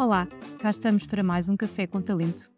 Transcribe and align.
Olá, 0.00 0.26
cá 0.58 0.70
estamos 0.70 1.06
para 1.06 1.22
mais 1.22 1.50
um 1.50 1.58
Café 1.58 1.86
com 1.86 2.00
Talento. 2.00 2.50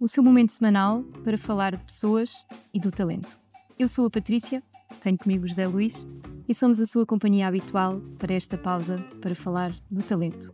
O 0.00 0.08
seu 0.08 0.20
momento 0.20 0.50
semanal 0.50 1.04
para 1.22 1.38
falar 1.38 1.76
de 1.76 1.84
pessoas 1.84 2.44
e 2.74 2.80
do 2.80 2.90
talento. 2.90 3.38
Eu 3.78 3.86
sou 3.86 4.04
a 4.04 4.10
Patrícia, 4.10 4.60
tenho 5.00 5.16
comigo 5.16 5.46
José 5.46 5.64
Luís 5.64 6.04
e 6.48 6.52
somos 6.52 6.80
a 6.80 6.86
sua 6.86 7.06
companhia 7.06 7.46
habitual 7.46 8.00
para 8.18 8.34
esta 8.34 8.58
pausa 8.58 8.98
para 9.20 9.32
falar 9.32 9.72
do 9.88 10.02
talento. 10.02 10.52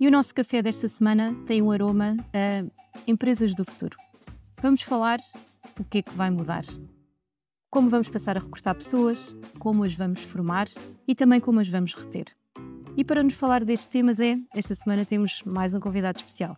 E 0.00 0.08
o 0.08 0.10
nosso 0.10 0.34
café 0.34 0.60
desta 0.60 0.88
semana 0.88 1.36
tem 1.46 1.62
um 1.62 1.70
aroma 1.70 2.16
a 2.34 2.66
empresas 3.06 3.54
do 3.54 3.64
futuro. 3.64 3.96
Vamos 4.60 4.82
falar 4.82 5.20
o 5.78 5.84
que 5.84 5.98
é 5.98 6.02
que 6.02 6.16
vai 6.16 6.30
mudar. 6.30 6.64
Como 7.70 7.88
vamos 7.88 8.08
passar 8.08 8.36
a 8.36 8.40
recrutar 8.40 8.74
pessoas, 8.74 9.36
como 9.60 9.84
as 9.84 9.94
vamos 9.94 10.20
formar 10.24 10.66
e 11.06 11.14
também 11.14 11.38
como 11.38 11.60
as 11.60 11.68
vamos 11.68 11.94
reter. 11.94 12.39
E 12.96 13.04
para 13.04 13.22
nos 13.22 13.34
falar 13.34 13.64
destes 13.64 13.86
temas 13.86 14.18
é, 14.20 14.36
esta 14.54 14.74
semana 14.74 15.04
temos 15.04 15.42
mais 15.44 15.74
um 15.74 15.80
convidado 15.80 16.18
especial. 16.18 16.56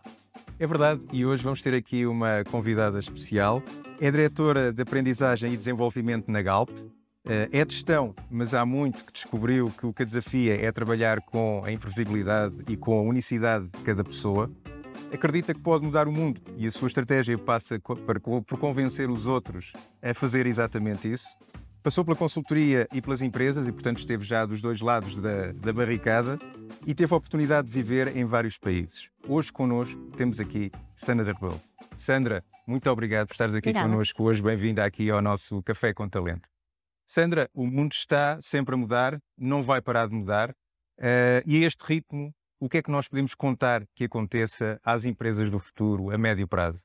É 0.59 0.67
verdade, 0.67 1.01
e 1.11 1.25
hoje 1.25 1.43
vamos 1.43 1.61
ter 1.61 1.73
aqui 1.73 2.05
uma 2.05 2.43
convidada 2.49 2.99
especial. 2.99 3.61
É 3.99 4.09
diretora 4.09 4.71
de 4.71 4.81
aprendizagem 4.81 5.53
e 5.53 5.57
desenvolvimento 5.57 6.29
na 6.29 6.41
Galp. 6.41 6.69
Eh, 7.25 7.49
é 7.51 7.65
de 7.65 7.73
gestão, 7.73 8.13
mas 8.29 8.53
há 8.53 8.65
muito 8.65 9.05
que 9.05 9.13
descobriu 9.13 9.71
que 9.77 9.85
o 9.85 9.93
que 9.93 10.03
a 10.03 10.05
desafia 10.05 10.55
é 10.55 10.71
trabalhar 10.71 11.21
com 11.21 11.63
a 11.63 11.71
imprevisibilidade 11.71 12.55
e 12.67 12.75
com 12.75 12.99
a 12.99 13.01
unicidade 13.01 13.67
de 13.67 13.83
cada 13.83 14.03
pessoa. 14.03 14.51
Acredita 15.11 15.53
que 15.53 15.61
pode 15.61 15.85
mudar 15.85 16.07
o 16.07 16.11
mundo 16.11 16.41
e 16.57 16.67
a 16.67 16.71
sua 16.71 16.87
estratégia 16.87 17.37
passa 17.37 17.79
por 17.79 18.57
convencer 18.57 19.09
os 19.09 19.27
outros 19.27 19.71
a 20.01 20.13
fazer 20.13 20.47
exatamente 20.47 21.11
isso. 21.11 21.27
Passou 21.83 22.05
pela 22.05 22.15
consultoria 22.15 22.87
e 22.93 23.01
pelas 23.01 23.21
empresas 23.21 23.67
e, 23.67 23.71
portanto, 23.73 23.97
esteve 23.97 24.23
já 24.23 24.45
dos 24.45 24.61
dois 24.61 24.79
lados 24.79 25.17
da, 25.17 25.51
da 25.51 25.73
barricada 25.73 26.39
e 26.87 26.95
teve 26.95 27.13
a 27.13 27.17
oportunidade 27.17 27.67
de 27.67 27.73
viver 27.73 28.15
em 28.15 28.23
vários 28.23 28.57
países. 28.57 29.09
Hoje, 29.27 29.51
connosco, 29.51 29.99
temos 30.11 30.39
aqui 30.39 30.71
Sandra 30.95 31.33
Rebelo. 31.33 31.59
Sandra, 31.97 32.41
muito 32.65 32.89
obrigado 32.89 33.27
por 33.27 33.33
estares 33.33 33.53
aqui 33.53 33.67
Obrigada. 33.67 33.91
connosco 33.91 34.23
hoje. 34.23 34.41
Bem-vinda 34.41 34.85
aqui 34.85 35.09
ao 35.09 35.21
nosso 35.21 35.61
Café 35.63 35.93
com 35.93 36.07
Talento. 36.07 36.47
Sandra, 37.05 37.49
o 37.53 37.67
mundo 37.67 37.91
está 37.91 38.39
sempre 38.41 38.75
a 38.75 38.77
mudar, 38.77 39.19
não 39.37 39.61
vai 39.61 39.81
parar 39.81 40.07
de 40.07 40.15
mudar. 40.15 40.51
Uh, 40.97 41.43
e 41.45 41.63
a 41.63 41.67
este 41.67 41.83
ritmo, 41.83 42.33
o 42.61 42.69
que 42.69 42.77
é 42.77 42.81
que 42.81 42.91
nós 42.91 43.09
podemos 43.09 43.35
contar 43.35 43.83
que 43.93 44.05
aconteça 44.05 44.79
às 44.85 45.03
empresas 45.03 45.49
do 45.49 45.59
futuro 45.59 46.11
a 46.11 46.17
médio 46.17 46.47
prazo? 46.47 46.81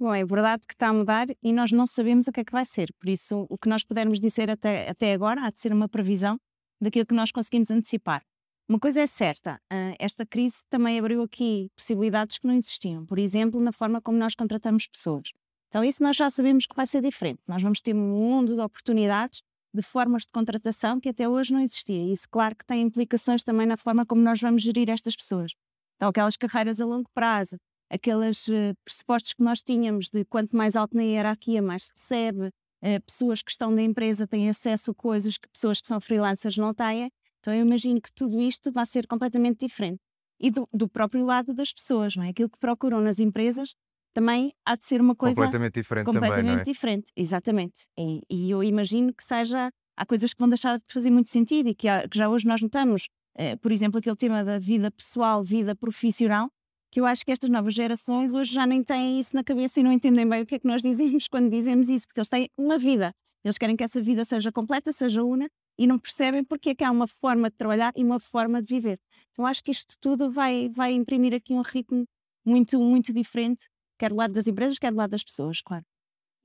Bom, 0.00 0.14
é 0.14 0.24
verdade 0.24 0.64
que 0.64 0.74
está 0.74 0.88
a 0.88 0.92
mudar 0.92 1.26
e 1.42 1.52
nós 1.52 1.72
não 1.72 1.84
sabemos 1.84 2.28
o 2.28 2.32
que 2.32 2.40
é 2.40 2.44
que 2.44 2.52
vai 2.52 2.64
ser. 2.64 2.92
Por 3.00 3.08
isso, 3.08 3.46
o 3.50 3.58
que 3.58 3.68
nós 3.68 3.82
pudermos 3.82 4.20
dizer 4.20 4.48
até, 4.48 4.88
até 4.88 5.12
agora 5.12 5.44
há 5.44 5.50
de 5.50 5.58
ser 5.58 5.72
uma 5.72 5.88
previsão 5.88 6.38
daquilo 6.80 7.04
que 7.04 7.14
nós 7.14 7.32
conseguimos 7.32 7.68
antecipar. 7.68 8.22
Uma 8.68 8.78
coisa 8.78 9.00
é 9.00 9.06
certa, 9.06 9.60
ah, 9.70 9.94
esta 9.98 10.24
crise 10.24 10.62
também 10.68 10.98
abriu 10.98 11.22
aqui 11.22 11.68
possibilidades 11.74 12.38
que 12.38 12.46
não 12.46 12.54
existiam. 12.54 13.04
Por 13.06 13.18
exemplo, 13.18 13.60
na 13.60 13.72
forma 13.72 14.00
como 14.00 14.18
nós 14.18 14.36
contratamos 14.36 14.86
pessoas. 14.86 15.32
Então, 15.68 15.82
isso 15.82 16.02
nós 16.02 16.14
já 16.14 16.30
sabemos 16.30 16.66
que 16.66 16.76
vai 16.76 16.86
ser 16.86 17.02
diferente. 17.02 17.40
Nós 17.48 17.62
vamos 17.62 17.80
ter 17.80 17.94
um 17.94 17.98
mundo 17.98 18.54
de 18.54 18.60
oportunidades, 18.60 19.42
de 19.74 19.82
formas 19.82 20.22
de 20.22 20.32
contratação 20.32 21.00
que 21.00 21.08
até 21.08 21.28
hoje 21.28 21.52
não 21.52 21.60
existia. 21.60 22.12
Isso, 22.12 22.28
claro, 22.30 22.54
que 22.54 22.64
tem 22.64 22.82
implicações 22.82 23.42
também 23.42 23.66
na 23.66 23.76
forma 23.76 24.06
como 24.06 24.22
nós 24.22 24.40
vamos 24.40 24.62
gerir 24.62 24.88
estas 24.90 25.16
pessoas. 25.16 25.52
Então, 25.96 26.10
aquelas 26.10 26.36
carreiras 26.36 26.80
a 26.80 26.86
longo 26.86 27.10
prazo, 27.12 27.56
aqueles 27.90 28.48
uh, 28.48 28.74
pressupostos 28.84 29.34
que 29.34 29.42
nós 29.42 29.62
tínhamos 29.62 30.08
de 30.08 30.24
quanto 30.24 30.56
mais 30.56 30.76
alto 30.76 30.96
na 30.96 31.02
hierarquia, 31.02 31.62
mais 31.62 31.88
recebe, 31.88 32.48
uh, 32.48 33.02
pessoas 33.06 33.42
que 33.42 33.50
estão 33.50 33.70
na 33.70 33.82
empresa 33.82 34.26
têm 34.26 34.48
acesso 34.48 34.90
a 34.90 34.94
coisas 34.94 35.38
que 35.38 35.48
pessoas 35.48 35.80
que 35.80 35.88
são 35.88 36.00
freelancers 36.00 36.56
não 36.56 36.74
têm. 36.74 37.10
Então 37.40 37.54
eu 37.54 37.64
imagino 37.64 38.00
que 38.00 38.12
tudo 38.12 38.40
isto 38.40 38.70
vai 38.72 38.86
ser 38.86 39.06
completamente 39.06 39.66
diferente. 39.66 40.00
E 40.40 40.50
do, 40.50 40.68
do 40.72 40.88
próprio 40.88 41.24
lado 41.24 41.52
das 41.52 41.72
pessoas, 41.72 42.14
não 42.14 42.24
é? 42.24 42.28
Aquilo 42.28 42.48
que 42.48 42.58
procuram 42.58 43.00
nas 43.00 43.18
empresas 43.18 43.74
também 44.14 44.52
há 44.64 44.76
de 44.76 44.84
ser 44.84 45.00
uma 45.00 45.14
coisa 45.14 45.34
completamente 45.34 45.74
diferente 45.74 46.06
completamente 46.06 46.36
também, 46.36 46.60
é? 46.60 46.62
diferente, 46.62 47.12
exatamente. 47.16 47.80
E, 47.96 48.22
e, 48.28 48.50
eu 48.50 48.62
imagino 48.62 49.12
que 49.12 49.22
seja 49.22 49.70
há 49.96 50.06
coisas 50.06 50.32
que 50.32 50.38
vão 50.38 50.48
deixar 50.48 50.78
de 50.78 50.84
fazer 50.88 51.10
muito 51.10 51.28
sentido 51.28 51.68
e 51.68 51.74
que, 51.74 51.88
há, 51.88 52.08
que 52.08 52.16
já 52.16 52.28
hoje 52.28 52.46
nós 52.46 52.60
notamos, 52.60 53.08
eh, 53.36 53.56
por 53.56 53.70
exemplo, 53.70 53.98
aquele 53.98 54.16
tema 54.16 54.44
da 54.44 54.58
vida 54.58 54.90
pessoal, 54.90 55.44
vida 55.44 55.74
profissional, 55.74 56.48
que 56.90 57.00
eu 57.00 57.06
acho 57.06 57.24
que 57.24 57.30
estas 57.30 57.50
novas 57.50 57.74
gerações 57.74 58.34
hoje 58.34 58.52
já 58.52 58.66
nem 58.66 58.82
têm 58.82 59.18
isso 59.18 59.34
na 59.34 59.44
cabeça 59.44 59.80
e 59.80 59.82
não 59.82 59.92
entendem 59.92 60.28
bem 60.28 60.42
o 60.42 60.46
que 60.46 60.54
é 60.54 60.58
que 60.58 60.66
nós 60.66 60.82
dizemos 60.82 61.26
quando 61.28 61.50
dizemos 61.50 61.88
isso, 61.88 62.06
porque 62.06 62.20
eles 62.20 62.28
têm 62.28 62.48
uma 62.56 62.78
vida. 62.78 63.14
Eles 63.44 63.58
querem 63.58 63.76
que 63.76 63.84
essa 63.84 64.00
vida 64.00 64.24
seja 64.24 64.50
completa, 64.50 64.92
seja 64.92 65.22
una, 65.22 65.48
e 65.78 65.86
não 65.86 65.98
percebem 65.98 66.42
porque 66.44 66.70
é 66.70 66.74
que 66.74 66.82
há 66.82 66.90
uma 66.90 67.06
forma 67.06 67.50
de 67.50 67.56
trabalhar 67.56 67.92
e 67.96 68.02
uma 68.02 68.18
forma 68.18 68.60
de 68.60 68.66
viver. 68.66 68.98
Então 69.30 69.46
acho 69.46 69.62
que 69.62 69.70
isto 69.70 69.94
tudo 70.00 70.30
vai, 70.30 70.68
vai 70.68 70.92
imprimir 70.92 71.32
aqui 71.34 71.54
um 71.54 71.62
ritmo 71.62 72.04
muito, 72.44 72.80
muito 72.80 73.12
diferente, 73.12 73.68
quer 73.98 74.10
do 74.10 74.16
lado 74.16 74.32
das 74.32 74.48
empresas, 74.48 74.78
quer 74.78 74.90
do 74.90 74.96
lado 74.96 75.10
das 75.10 75.22
pessoas, 75.22 75.60
claro. 75.60 75.84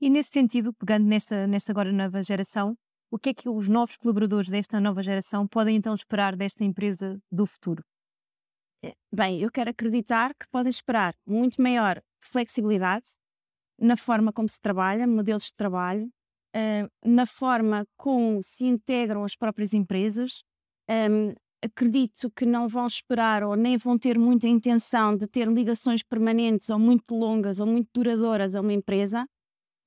E 0.00 0.10
nesse 0.10 0.30
sentido, 0.30 0.72
pegando 0.74 1.06
nesta, 1.06 1.46
nesta 1.46 1.72
agora 1.72 1.90
nova 1.92 2.22
geração, 2.22 2.76
o 3.10 3.18
que 3.18 3.30
é 3.30 3.34
que 3.34 3.48
os 3.48 3.68
novos 3.68 3.96
colaboradores 3.96 4.50
desta 4.50 4.80
nova 4.80 5.02
geração 5.02 5.46
podem 5.46 5.76
então 5.76 5.94
esperar 5.94 6.36
desta 6.36 6.64
empresa 6.64 7.18
do 7.30 7.46
futuro? 7.46 7.82
Eh, 8.84 8.94
bem, 9.12 9.40
eu 9.40 9.50
quero 9.50 9.70
acreditar 9.70 10.34
que 10.34 10.46
podem 10.50 10.68
esperar 10.70 11.14
muito 11.26 11.60
maior 11.62 12.02
flexibilidade 12.20 13.06
na 13.80 13.96
forma 13.96 14.32
como 14.32 14.48
se 14.48 14.60
trabalha, 14.60 15.06
modelos 15.06 15.46
de 15.46 15.54
trabalho, 15.54 16.06
uh, 16.54 16.88
na 17.08 17.26
forma 17.26 17.86
como 17.96 18.42
se 18.42 18.66
integram 18.66 19.24
as 19.24 19.34
próprias 19.34 19.72
empresas. 19.72 20.42
Acredito 21.64 22.30
que 22.30 22.44
não 22.44 22.68
vão 22.68 22.86
esperar 22.86 23.42
ou 23.42 23.56
nem 23.56 23.78
vão 23.78 23.96
ter 23.98 24.18
muita 24.18 24.46
intenção 24.46 25.16
de 25.16 25.26
ter 25.26 25.48
ligações 25.48 26.02
permanentes 26.02 26.68
ou 26.68 26.78
muito 26.78 27.14
longas 27.14 27.58
ou 27.58 27.66
muito 27.66 27.88
duradouras 27.94 28.54
a 28.54 28.60
uma 28.60 28.74
empresa, 28.74 29.26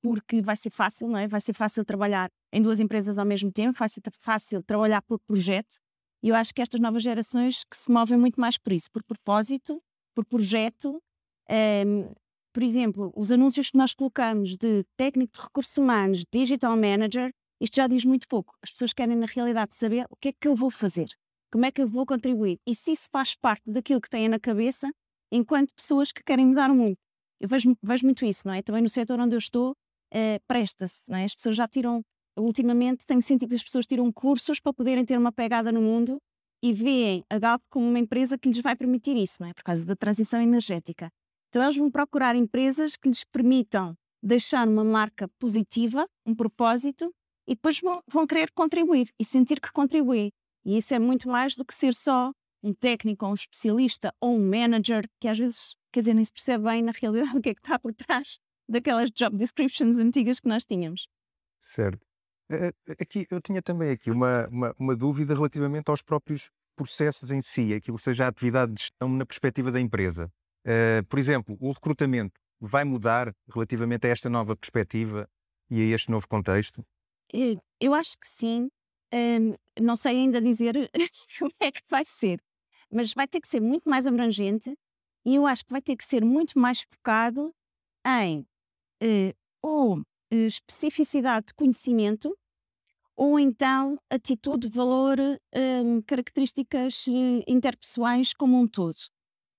porque 0.02 0.42
vai 0.42 0.56
ser 0.56 0.70
fácil, 0.70 1.06
não 1.06 1.16
é? 1.16 1.28
Vai 1.28 1.40
ser 1.40 1.52
fácil 1.52 1.84
trabalhar 1.84 2.30
em 2.52 2.60
duas 2.60 2.80
empresas 2.80 3.16
ao 3.16 3.24
mesmo 3.24 3.52
tempo, 3.52 3.78
vai 3.78 3.88
ser 3.88 4.02
fácil 4.10 4.60
trabalhar 4.64 5.02
por 5.02 5.20
projeto 5.20 5.76
e 6.22 6.28
eu 6.28 6.34
acho 6.34 6.52
que 6.52 6.62
estas 6.62 6.80
novas 6.80 7.02
gerações 7.02 7.64
que 7.64 7.76
se 7.76 7.90
movem 7.90 8.18
muito 8.18 8.40
mais 8.40 8.58
por 8.58 8.72
isso, 8.72 8.90
por 8.90 9.02
propósito, 9.04 9.80
por 10.14 10.24
projeto. 10.24 11.00
Um, 11.48 11.54
ehm, 11.54 12.10
por 12.52 12.62
exemplo, 12.62 13.12
os 13.14 13.30
anúncios 13.30 13.70
que 13.70 13.78
nós 13.78 13.94
colocamos 13.94 14.56
de 14.56 14.84
técnico 14.96 15.32
de 15.34 15.40
recursos 15.40 15.76
humanos, 15.76 16.24
digital 16.32 16.76
manager, 16.76 17.30
isto 17.60 17.76
já 17.76 17.86
diz 17.86 18.04
muito 18.04 18.26
pouco. 18.26 18.56
As 18.62 18.70
pessoas 18.70 18.92
querem, 18.92 19.16
na 19.16 19.26
realidade, 19.26 19.74
saber 19.74 20.06
o 20.10 20.16
que 20.16 20.28
é 20.28 20.32
que 20.32 20.48
eu 20.48 20.54
vou 20.54 20.70
fazer, 20.70 21.08
como 21.52 21.66
é 21.66 21.70
que 21.70 21.80
eu 21.80 21.86
vou 21.86 22.04
contribuir 22.04 22.58
e 22.66 22.74
se 22.74 22.92
isso 22.92 23.08
faz 23.12 23.34
parte 23.34 23.62
daquilo 23.70 24.00
que 24.00 24.10
têm 24.10 24.28
na 24.28 24.40
cabeça, 24.40 24.90
enquanto 25.30 25.74
pessoas 25.74 26.10
que 26.10 26.22
querem 26.24 26.46
mudar 26.46 26.70
o 26.70 26.74
mundo. 26.74 26.96
Eu 27.40 27.48
vejo, 27.48 27.76
vejo 27.82 28.04
muito 28.04 28.24
isso, 28.24 28.46
não 28.46 28.54
é? 28.54 28.62
Também 28.62 28.82
no 28.82 28.88
setor 28.88 29.20
onde 29.20 29.34
eu 29.34 29.38
estou, 29.38 29.72
uh, 29.72 30.40
presta-se, 30.46 31.08
não 31.08 31.18
é? 31.18 31.24
As 31.24 31.34
pessoas 31.34 31.56
já 31.56 31.68
tiram 31.68 32.02
ultimamente 32.38 33.06
tenho 33.06 33.22
sentido 33.22 33.50
que 33.50 33.54
as 33.54 33.62
pessoas 33.62 33.86
tiram 33.86 34.10
cursos 34.12 34.60
para 34.60 34.72
poderem 34.72 35.04
ter 35.04 35.18
uma 35.18 35.32
pegada 35.32 35.72
no 35.72 35.80
mundo 35.80 36.18
e 36.62 36.72
veem 36.72 37.24
a 37.30 37.38
Galp 37.38 37.62
como 37.70 37.88
uma 37.88 37.98
empresa 37.98 38.36
que 38.38 38.48
lhes 38.48 38.60
vai 38.60 38.74
permitir 38.74 39.16
isso, 39.16 39.36
não 39.40 39.48
é? 39.48 39.54
Por 39.54 39.62
causa 39.62 39.86
da 39.86 39.94
transição 39.94 40.40
energética. 40.40 41.10
Então 41.48 41.62
eles 41.62 41.76
vão 41.76 41.90
procurar 41.90 42.34
empresas 42.36 42.96
que 42.96 43.08
lhes 43.08 43.24
permitam 43.24 43.94
deixar 44.22 44.66
uma 44.66 44.84
marca 44.84 45.28
positiva, 45.38 46.06
um 46.26 46.34
propósito, 46.34 47.12
e 47.46 47.54
depois 47.54 47.80
vão, 47.80 48.02
vão 48.06 48.26
querer 48.26 48.50
contribuir 48.52 49.08
e 49.18 49.24
sentir 49.24 49.60
que 49.60 49.72
contribuem. 49.72 50.30
E 50.64 50.76
isso 50.76 50.92
é 50.94 50.98
muito 50.98 51.28
mais 51.28 51.56
do 51.56 51.64
que 51.64 51.74
ser 51.74 51.94
só 51.94 52.32
um 52.62 52.74
técnico 52.74 53.24
ou 53.24 53.30
um 53.30 53.34
especialista 53.34 54.12
ou 54.20 54.34
um 54.34 54.50
manager, 54.50 55.08
que 55.20 55.28
às 55.28 55.38
vezes, 55.38 55.74
quer 55.92 56.00
dizer, 56.00 56.14
nem 56.14 56.24
se 56.24 56.32
percebe 56.32 56.64
bem 56.64 56.82
na 56.82 56.92
realidade 56.92 57.30
o 57.38 57.40
que 57.40 57.50
é 57.50 57.54
que 57.54 57.60
está 57.60 57.78
por 57.78 57.94
trás 57.94 58.38
daquelas 58.68 59.10
job 59.10 59.36
descriptions 59.36 59.96
antigas 59.96 60.40
que 60.40 60.48
nós 60.48 60.64
tínhamos. 60.64 61.08
Certo. 61.60 62.07
Eh, 62.50 62.72
eh, 62.86 62.96
aqui, 63.00 63.26
eu 63.30 63.40
tinha 63.40 63.60
também 63.60 63.90
aqui 63.90 64.10
uma, 64.10 64.46
uma, 64.48 64.74
uma 64.78 64.96
dúvida 64.96 65.34
relativamente 65.34 65.90
aos 65.90 66.02
próprios 66.02 66.50
processos 66.76 67.30
em 67.30 67.42
si, 67.42 67.74
aquilo 67.74 67.98
seja 67.98 68.24
a 68.24 68.28
atividade 68.28 68.72
de 68.72 68.80
gestão 68.82 69.08
na 69.08 69.26
perspectiva 69.26 69.72
da 69.72 69.80
empresa. 69.80 70.30
Uh, 70.64 71.04
por 71.08 71.18
exemplo, 71.18 71.56
o 71.60 71.72
recrutamento 71.72 72.40
vai 72.60 72.84
mudar 72.84 73.34
relativamente 73.52 74.06
a 74.06 74.10
esta 74.10 74.30
nova 74.30 74.54
perspectiva 74.56 75.28
e 75.70 75.80
a 75.80 75.94
este 75.94 76.10
novo 76.10 76.28
contexto? 76.28 76.84
Eu 77.80 77.94
acho 77.94 78.18
que 78.18 78.26
sim. 78.26 78.68
Um, 79.12 79.54
não 79.80 79.96
sei 79.96 80.16
ainda 80.16 80.40
dizer 80.40 80.74
como 81.38 81.50
é 81.60 81.72
que 81.72 81.82
vai 81.88 82.04
ser, 82.04 82.40
mas 82.92 83.12
vai 83.14 83.26
ter 83.26 83.40
que 83.40 83.48
ser 83.48 83.60
muito 83.60 83.88
mais 83.88 84.06
abrangente 84.06 84.76
e 85.24 85.34
eu 85.34 85.46
acho 85.46 85.64
que 85.64 85.72
vai 85.72 85.80
ter 85.80 85.96
que 85.96 86.04
ser 86.04 86.24
muito 86.24 86.58
mais 86.58 86.82
focado 86.82 87.52
em 88.06 88.40
uh, 89.02 89.34
ou 89.62 90.02
especificidade 90.30 91.46
de 91.46 91.54
conhecimento 91.54 92.36
ou 93.16 93.38
então 93.38 93.98
atitude, 94.08 94.68
valor, 94.68 95.18
um, 95.20 96.00
características 96.02 97.06
eh, 97.08 97.42
interpessoais 97.48 98.32
como 98.32 98.56
um 98.56 98.66
todo. 98.68 98.96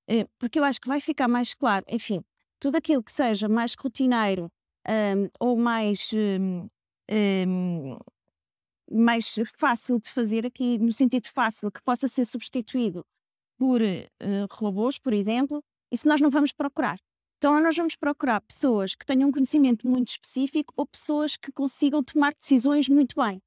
Eh, 0.07 0.25
porque 0.38 0.57
eu 0.60 0.63
acho 0.63 0.80
que 0.80 0.88
vai 0.88 1.01
ficar 1.01 1.27
mais 1.27 1.54
claro, 1.54 1.86
enfim, 1.89 2.24
tudo 2.60 2.77
aquilo 2.77 3.04
que 3.04 3.12
seja 3.12 3.50
mais 3.50 3.75
rotineiro 3.75 4.51
um, 4.88 5.30
ou 5.39 5.57
mais, 5.57 6.12
um, 6.13 7.98
mais 8.92 9.36
fácil 9.57 10.00
de 10.00 10.10
fazer, 10.10 10.45
aqui 10.45 10.77
no 10.77 10.92
sentido 10.92 11.27
fácil, 11.27 11.72
que 11.72 11.81
possa 11.83 12.07
ser 12.07 12.25
substituído 12.25 13.06
por 13.57 13.81
uh, 13.81 14.48
robôs, 14.51 14.98
por 14.98 15.13
exemplo, 15.13 15.63
Isso 15.92 16.07
nós 16.07 16.22
não 16.22 16.30
vamos 16.30 16.54
procurar. 16.54 17.00
Então, 17.39 17.57
nós 17.62 17.74
vamos 17.74 17.95
procurar 17.95 18.41
pessoas 18.41 18.94
que 18.94 19.06
tenham 19.06 19.30
um 19.30 19.31
conhecimento 19.31 19.88
muito 19.88 20.09
específico 20.09 20.74
ou 20.75 20.86
pessoas 20.86 21.38
que 21.38 21.53
consigam 21.53 22.03
tomar 22.03 22.33
decisões 22.33 22.89
muito 22.89 23.15
bem. 23.15 23.41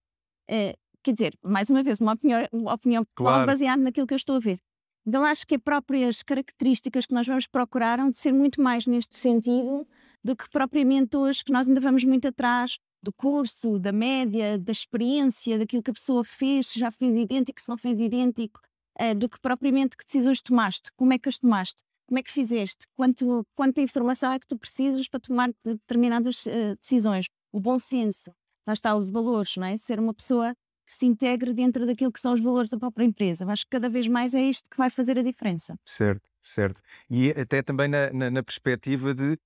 É, 0.48 0.74
quer 1.02 1.12
dizer, 1.12 1.38
mais 1.44 1.68
uma 1.68 1.82
vez, 1.82 2.00
uma 2.00 2.14
opinião, 2.14 2.48
uma 2.50 2.72
opinião 2.72 3.06
claro. 3.14 3.46
baseada 3.46 3.82
naquilo 3.82 4.06
que 4.06 4.14
eu 4.14 4.16
estou 4.16 4.36
a 4.36 4.38
ver. 4.38 4.58
Então, 5.06 5.22
acho 5.22 5.46
que 5.46 5.56
as 5.56 5.60
próprias 5.60 6.22
características 6.22 7.04
que 7.04 7.12
nós 7.12 7.26
vamos 7.26 7.46
procurar 7.46 8.00
hão 8.00 8.10
de 8.10 8.16
ser 8.16 8.32
muito 8.32 8.62
mais 8.62 8.86
neste 8.86 9.14
sentido 9.14 9.86
do 10.24 10.34
que 10.34 10.48
propriamente 10.48 11.14
hoje, 11.14 11.44
que 11.44 11.52
nós 11.52 11.68
ainda 11.68 11.80
vamos 11.80 12.02
muito 12.02 12.26
atrás 12.26 12.78
do 13.02 13.12
curso, 13.12 13.78
da 13.78 13.92
média, 13.92 14.58
da 14.58 14.72
experiência, 14.72 15.58
daquilo 15.58 15.82
que 15.82 15.90
a 15.90 15.94
pessoa 15.94 16.24
fez, 16.24 16.68
se 16.68 16.78
já 16.78 16.90
fez 16.90 17.14
idêntico, 17.14 17.60
se 17.60 17.68
não 17.68 17.76
fez 17.76 18.00
idêntico, 18.00 18.58
uh, 18.98 19.14
do 19.14 19.28
que 19.28 19.38
propriamente 19.38 19.98
que 19.98 20.04
decisões 20.06 20.40
tomaste, 20.40 20.90
como 20.96 21.12
é 21.12 21.18
que 21.18 21.28
as 21.28 21.36
tomaste, 21.36 21.82
como 22.12 22.18
é 22.18 22.22
que 22.22 22.30
fizeste, 22.30 22.86
quanto, 22.94 23.42
quanta 23.54 23.80
informação 23.80 24.30
é 24.34 24.38
que 24.38 24.46
tu 24.46 24.58
precisas 24.58 25.08
para 25.08 25.18
tomar 25.18 25.48
determinadas 25.64 26.44
uh, 26.44 26.76
decisões, 26.78 27.24
o 27.50 27.58
bom 27.58 27.78
senso, 27.78 28.30
lá 28.66 28.74
está 28.74 28.94
os 28.94 29.08
valores, 29.08 29.56
não 29.56 29.66
é? 29.66 29.78
Ser 29.78 29.98
uma 29.98 30.12
pessoa 30.12 30.52
que 30.86 30.92
se 30.92 31.06
integre 31.06 31.54
dentro 31.54 31.86
daquilo 31.86 32.12
que 32.12 32.20
são 32.20 32.34
os 32.34 32.40
valores 32.42 32.68
da 32.68 32.76
própria 32.76 33.06
empresa. 33.06 33.50
Acho 33.50 33.64
que 33.64 33.70
cada 33.70 33.88
vez 33.88 34.08
mais 34.08 34.34
é 34.34 34.42
isto 34.42 34.68
que 34.68 34.76
vai 34.76 34.90
fazer 34.90 35.18
a 35.18 35.22
diferença. 35.22 35.74
Certo, 35.86 36.28
certo. 36.42 36.82
E 37.08 37.30
até 37.30 37.62
também 37.62 37.88
na, 37.88 38.12
na, 38.12 38.30
na 38.30 38.42
perspectiva 38.42 39.14
de 39.14 39.38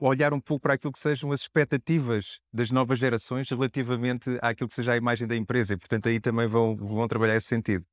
olhar 0.00 0.32
um 0.32 0.40
pouco 0.40 0.62
para 0.62 0.74
aquilo 0.74 0.92
que 0.94 0.98
sejam 0.98 1.30
as 1.30 1.42
expectativas 1.42 2.40
das 2.50 2.70
novas 2.70 2.98
gerações 2.98 3.50
relativamente 3.50 4.30
àquilo 4.40 4.68
que 4.68 4.74
seja 4.74 4.94
a 4.94 4.96
imagem 4.96 5.28
da 5.28 5.36
empresa 5.36 5.74
e, 5.74 5.76
portanto, 5.76 6.08
aí 6.08 6.18
também 6.18 6.48
vão, 6.48 6.74
vão 6.74 7.06
trabalhar 7.06 7.36
esse 7.36 7.48
sentido. 7.48 7.84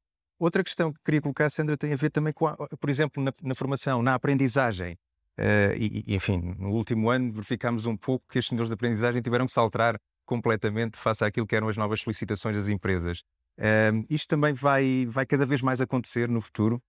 Outra 0.41 0.63
questão 0.63 0.91
que 0.91 0.99
queria 1.05 1.21
colocar, 1.21 1.51
Sandra, 1.51 1.77
tem 1.77 1.93
a 1.93 1.95
ver 1.95 2.09
também 2.09 2.33
com, 2.33 2.47
a, 2.47 2.55
por 2.57 2.89
exemplo, 2.89 3.23
na, 3.23 3.31
na, 3.43 3.53
formação, 3.53 4.01
na 4.01 4.15
aprendizagem. 4.15 4.97
Uh, 5.37 5.77
e, 5.77 6.15
enfim, 6.15 6.55
no 6.57 6.71
último 6.71 7.11
ano 7.11 7.31
verificámos 7.31 7.85
um 7.85 7.95
pouco 7.95 8.25
que 8.27 8.39
os 8.39 8.47
senhores 8.47 8.67
de 8.67 8.73
aprendizagem 8.73 9.21
tiveram 9.21 9.45
que 9.45 9.51
saltar 9.51 9.99
completamente 10.25 10.97
face 10.97 11.23
àquilo 11.23 11.45
que 11.45 11.55
eram 11.55 11.69
as 11.69 11.77
novas 11.77 12.01
solicitações 12.01 12.55
das 12.57 12.67
empresas. 12.67 13.19
Uh, 13.59 14.03
isto 14.09 14.27
também 14.29 14.51
vai, 14.51 15.05
vai 15.07 15.27
cada 15.27 15.45
vez 15.45 15.61
mais 15.61 15.79
acontecer 15.79 16.27
no 16.27 16.41
futuro? 16.41 16.81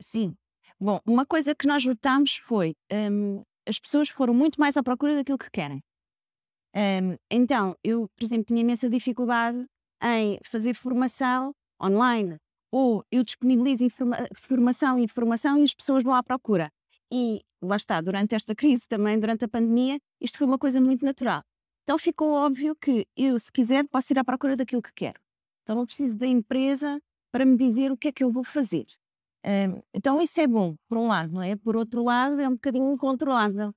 Sim. 0.00 0.34
Bom, 0.80 0.98
uma 1.06 1.26
coisa 1.26 1.54
que 1.54 1.66
nós 1.66 1.84
notámos 1.84 2.36
foi 2.36 2.74
um, 2.90 3.42
as 3.68 3.78
pessoas 3.78 4.08
foram 4.08 4.32
muito 4.32 4.58
mais 4.58 4.78
à 4.78 4.82
procura 4.82 5.14
daquilo 5.14 5.36
que 5.36 5.50
querem. 5.50 5.82
Um, 6.74 7.18
então, 7.30 7.76
eu, 7.84 8.08
por 8.16 8.24
exemplo, 8.24 8.46
tinha 8.46 8.62
imensa 8.62 8.88
dificuldade 8.88 9.62
em 10.02 10.38
fazer 10.42 10.72
formação 10.72 11.52
online 11.78 12.38
ou 12.74 13.04
eu 13.10 13.22
disponibilizo 13.22 13.84
informa 13.84 14.16
formação 14.34 14.98
e 14.98 15.04
informação 15.04 15.58
e 15.58 15.62
as 15.62 15.74
pessoas 15.74 16.02
vão 16.02 16.14
à 16.14 16.22
procura. 16.22 16.70
E 17.12 17.42
lá 17.62 17.76
está, 17.76 18.00
durante 18.00 18.34
esta 18.34 18.54
crise 18.54 18.88
também, 18.88 19.18
durante 19.18 19.44
a 19.44 19.48
pandemia, 19.48 19.98
isto 20.20 20.38
foi 20.38 20.46
uma 20.46 20.58
coisa 20.58 20.80
muito 20.80 21.04
natural. 21.04 21.42
Então 21.82 21.98
ficou 21.98 22.32
óbvio 22.32 22.74
que 22.74 23.06
eu, 23.16 23.38
se 23.38 23.52
quiser, 23.52 23.86
posso 23.88 24.12
ir 24.12 24.18
à 24.18 24.24
procura 24.24 24.56
daquilo 24.56 24.82
que 24.82 24.92
quero. 24.94 25.20
Então 25.62 25.76
não 25.76 25.86
preciso 25.86 26.16
da 26.16 26.26
empresa 26.26 27.00
para 27.30 27.44
me 27.44 27.56
dizer 27.56 27.92
o 27.92 27.96
que 27.96 28.08
é 28.08 28.12
que 28.12 28.24
eu 28.24 28.30
vou 28.30 28.44
fazer 28.44 28.86
então 29.92 30.20
isso 30.22 30.40
é 30.40 30.46
bom, 30.46 30.74
por 30.88 30.98
um 30.98 31.06
lado, 31.06 31.32
não 31.32 31.42
é? 31.42 31.54
Por 31.56 31.76
outro 31.76 32.02
lado, 32.02 32.40
é 32.40 32.48
um 32.48 32.54
bocadinho 32.54 32.92
incontrolável. 32.92 33.70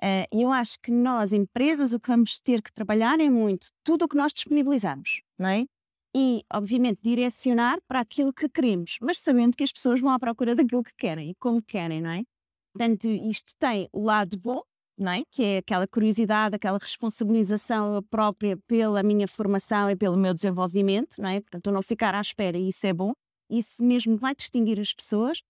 Uh, 0.00 0.26
e 0.32 0.42
eu 0.42 0.52
acho 0.52 0.78
que 0.80 0.92
nós, 0.92 1.32
empresas, 1.32 1.92
o 1.92 1.98
que 1.98 2.08
vamos 2.08 2.38
ter 2.38 2.62
que 2.62 2.72
trabalhar 2.72 3.18
é 3.18 3.28
muito 3.28 3.68
tudo 3.82 4.04
o 4.04 4.08
que 4.08 4.16
nós 4.16 4.32
disponibilizamos, 4.32 5.22
não 5.36 5.48
é? 5.48 5.66
E, 6.14 6.42
obviamente, 6.52 7.00
direcionar 7.02 7.78
para 7.86 8.00
aquilo 8.00 8.32
que 8.32 8.48
queremos, 8.48 8.96
mas 9.00 9.18
sabendo 9.18 9.56
que 9.56 9.64
as 9.64 9.72
pessoas 9.72 10.00
vão 10.00 10.10
à 10.10 10.18
procura 10.18 10.54
daquilo 10.54 10.82
que 10.82 10.94
querem 10.96 11.30
e 11.30 11.34
como 11.34 11.62
querem, 11.62 12.00
não 12.00 12.10
é? 12.10 12.22
Portanto, 12.72 13.06
isto 13.08 13.54
tem 13.58 13.88
o 13.92 14.02
lado 14.04 14.38
bom, 14.38 14.62
não 14.96 15.12
é? 15.12 15.22
Que 15.30 15.44
é 15.44 15.58
aquela 15.58 15.86
curiosidade, 15.86 16.56
aquela 16.56 16.78
responsabilização 16.78 18.02
própria 18.10 18.56
pela 18.66 19.02
minha 19.02 19.28
formação 19.28 19.90
e 19.90 19.96
pelo 19.96 20.16
meu 20.16 20.32
desenvolvimento, 20.34 21.20
não 21.20 21.28
é? 21.28 21.40
Portanto, 21.40 21.70
não 21.70 21.82
ficar 21.82 22.14
à 22.14 22.20
espera, 22.20 22.56
e 22.58 22.68
isso 22.68 22.86
é 22.86 22.92
bom 22.92 23.12
isso 23.50 23.82
mesmo 23.82 24.16
vai 24.16 24.34
distinguir 24.34 24.78
as 24.78 24.92
pessoas. 24.92 25.42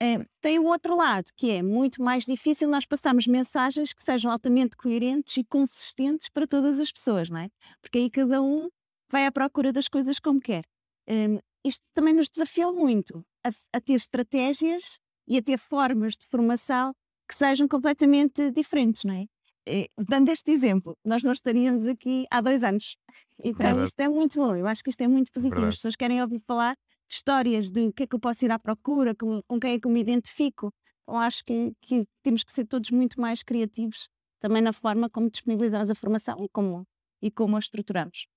É, 0.00 0.18
tem 0.40 0.58
o 0.58 0.64
outro 0.64 0.96
lado, 0.96 1.30
que 1.36 1.50
é 1.50 1.62
muito 1.62 2.02
mais 2.02 2.24
difícil 2.24 2.68
nós 2.68 2.84
passarmos 2.84 3.26
mensagens 3.26 3.92
que 3.92 4.02
sejam 4.02 4.32
altamente 4.32 4.76
coerentes 4.76 5.36
e 5.36 5.44
consistentes 5.44 6.28
para 6.28 6.46
todas 6.46 6.80
as 6.80 6.90
pessoas, 6.90 7.28
não 7.28 7.38
é? 7.38 7.48
Porque 7.80 7.98
aí 7.98 8.10
cada 8.10 8.42
um 8.42 8.68
vai 9.12 9.26
à 9.26 9.30
procura 9.30 9.72
das 9.72 9.88
coisas 9.88 10.18
como 10.18 10.40
quer. 10.40 10.64
Um, 11.08 11.38
isto 11.64 11.84
também 11.94 12.14
nos 12.14 12.28
desafiou 12.28 12.74
muito 12.74 13.24
a, 13.44 13.50
a, 13.72 13.80
ter 13.80 13.94
estratégias 13.94 14.98
e 15.28 15.36
a 15.36 15.42
ter 15.42 15.58
formas 15.58 16.16
de 16.16 16.26
formação 16.26 16.92
que 17.28 17.36
sejam 17.36 17.68
completamente 17.68 18.50
diferentes, 18.50 19.04
não 19.04 19.14
é? 19.14 19.26
E, 19.68 19.88
dando 19.96 20.28
este 20.30 20.50
exemplo, 20.50 20.96
nós 21.04 21.22
não 21.22 21.32
estaríamos 21.32 21.86
aqui 21.86 22.26
há 22.30 22.40
dois 22.40 22.64
anos. 22.64 22.96
Então, 23.44 23.82
isto 23.82 23.98
é 23.98 24.08
muito 24.08 24.38
bom. 24.38 24.54
Eu 24.54 24.68
acho 24.68 24.84
que 24.84 24.90
isto 24.90 25.00
é 25.00 25.08
muito 25.08 25.32
positivo. 25.32 25.56
Verdade. 25.56 25.70
As 25.70 25.76
pessoas 25.78 25.96
querem 25.96 26.22
ouvir 26.22 26.38
falar 26.38 26.74
de 26.74 27.14
histórias 27.14 27.72
de 27.72 27.88
o 27.88 27.92
que 27.92 28.04
é 28.04 28.06
que 28.06 28.14
eu 28.14 28.20
posso 28.20 28.44
ir 28.44 28.52
à 28.52 28.58
procura, 28.58 29.16
com, 29.16 29.42
com 29.48 29.58
quem 29.58 29.72
é 29.72 29.80
que 29.80 29.86
eu 29.88 29.90
me 29.90 29.98
identifico. 29.98 30.72
Eu 31.08 31.16
acho 31.16 31.44
que, 31.44 31.72
que 31.80 32.06
temos 32.22 32.44
que 32.44 32.52
ser 32.52 32.66
todos 32.66 32.92
muito 32.92 33.20
mais 33.20 33.42
criativos 33.42 34.08
também 34.38 34.62
na 34.62 34.72
forma 34.72 35.10
como 35.10 35.28
disponibilizamos 35.28 35.90
a 35.90 35.94
formação 35.96 36.44
e 36.44 36.48
como, 36.50 36.86
e 37.20 37.32
como 37.32 37.56
a 37.56 37.58
estruturamos. 37.58 38.28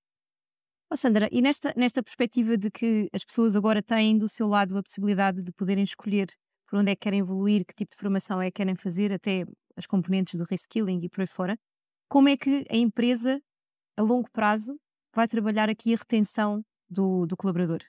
Oh, 0.90 0.96
Sandra, 0.96 1.28
e 1.32 1.42
nesta, 1.42 1.74
nesta 1.76 2.02
perspectiva 2.02 2.56
de 2.56 2.70
que 2.70 3.08
as 3.12 3.24
pessoas 3.24 3.56
agora 3.56 3.82
têm 3.82 4.16
do 4.16 4.28
seu 4.28 4.46
lado 4.46 4.78
a 4.78 4.82
possibilidade 4.82 5.42
de 5.42 5.52
poderem 5.52 5.82
escolher 5.82 6.28
por 6.68 6.78
onde 6.78 6.92
é 6.92 6.94
que 6.94 7.00
querem 7.00 7.20
evoluir, 7.20 7.64
que 7.64 7.74
tipo 7.74 7.90
de 7.90 7.96
formação 7.96 8.40
é 8.40 8.46
que 8.46 8.56
querem 8.56 8.76
fazer, 8.76 9.12
até 9.12 9.44
as 9.76 9.86
componentes 9.86 10.34
do 10.34 10.44
reskilling 10.44 11.00
e 11.02 11.08
por 11.08 11.20
aí 11.20 11.26
fora, 11.26 11.58
como 12.08 12.28
é 12.28 12.36
que 12.36 12.64
a 12.70 12.76
empresa, 12.76 13.40
a 13.96 14.02
longo 14.02 14.30
prazo, 14.30 14.78
vai 15.14 15.28
trabalhar 15.28 15.68
aqui 15.68 15.92
a 15.94 15.96
retenção 15.96 16.64
do, 16.88 17.26
do 17.26 17.36
colaborador? 17.36 17.80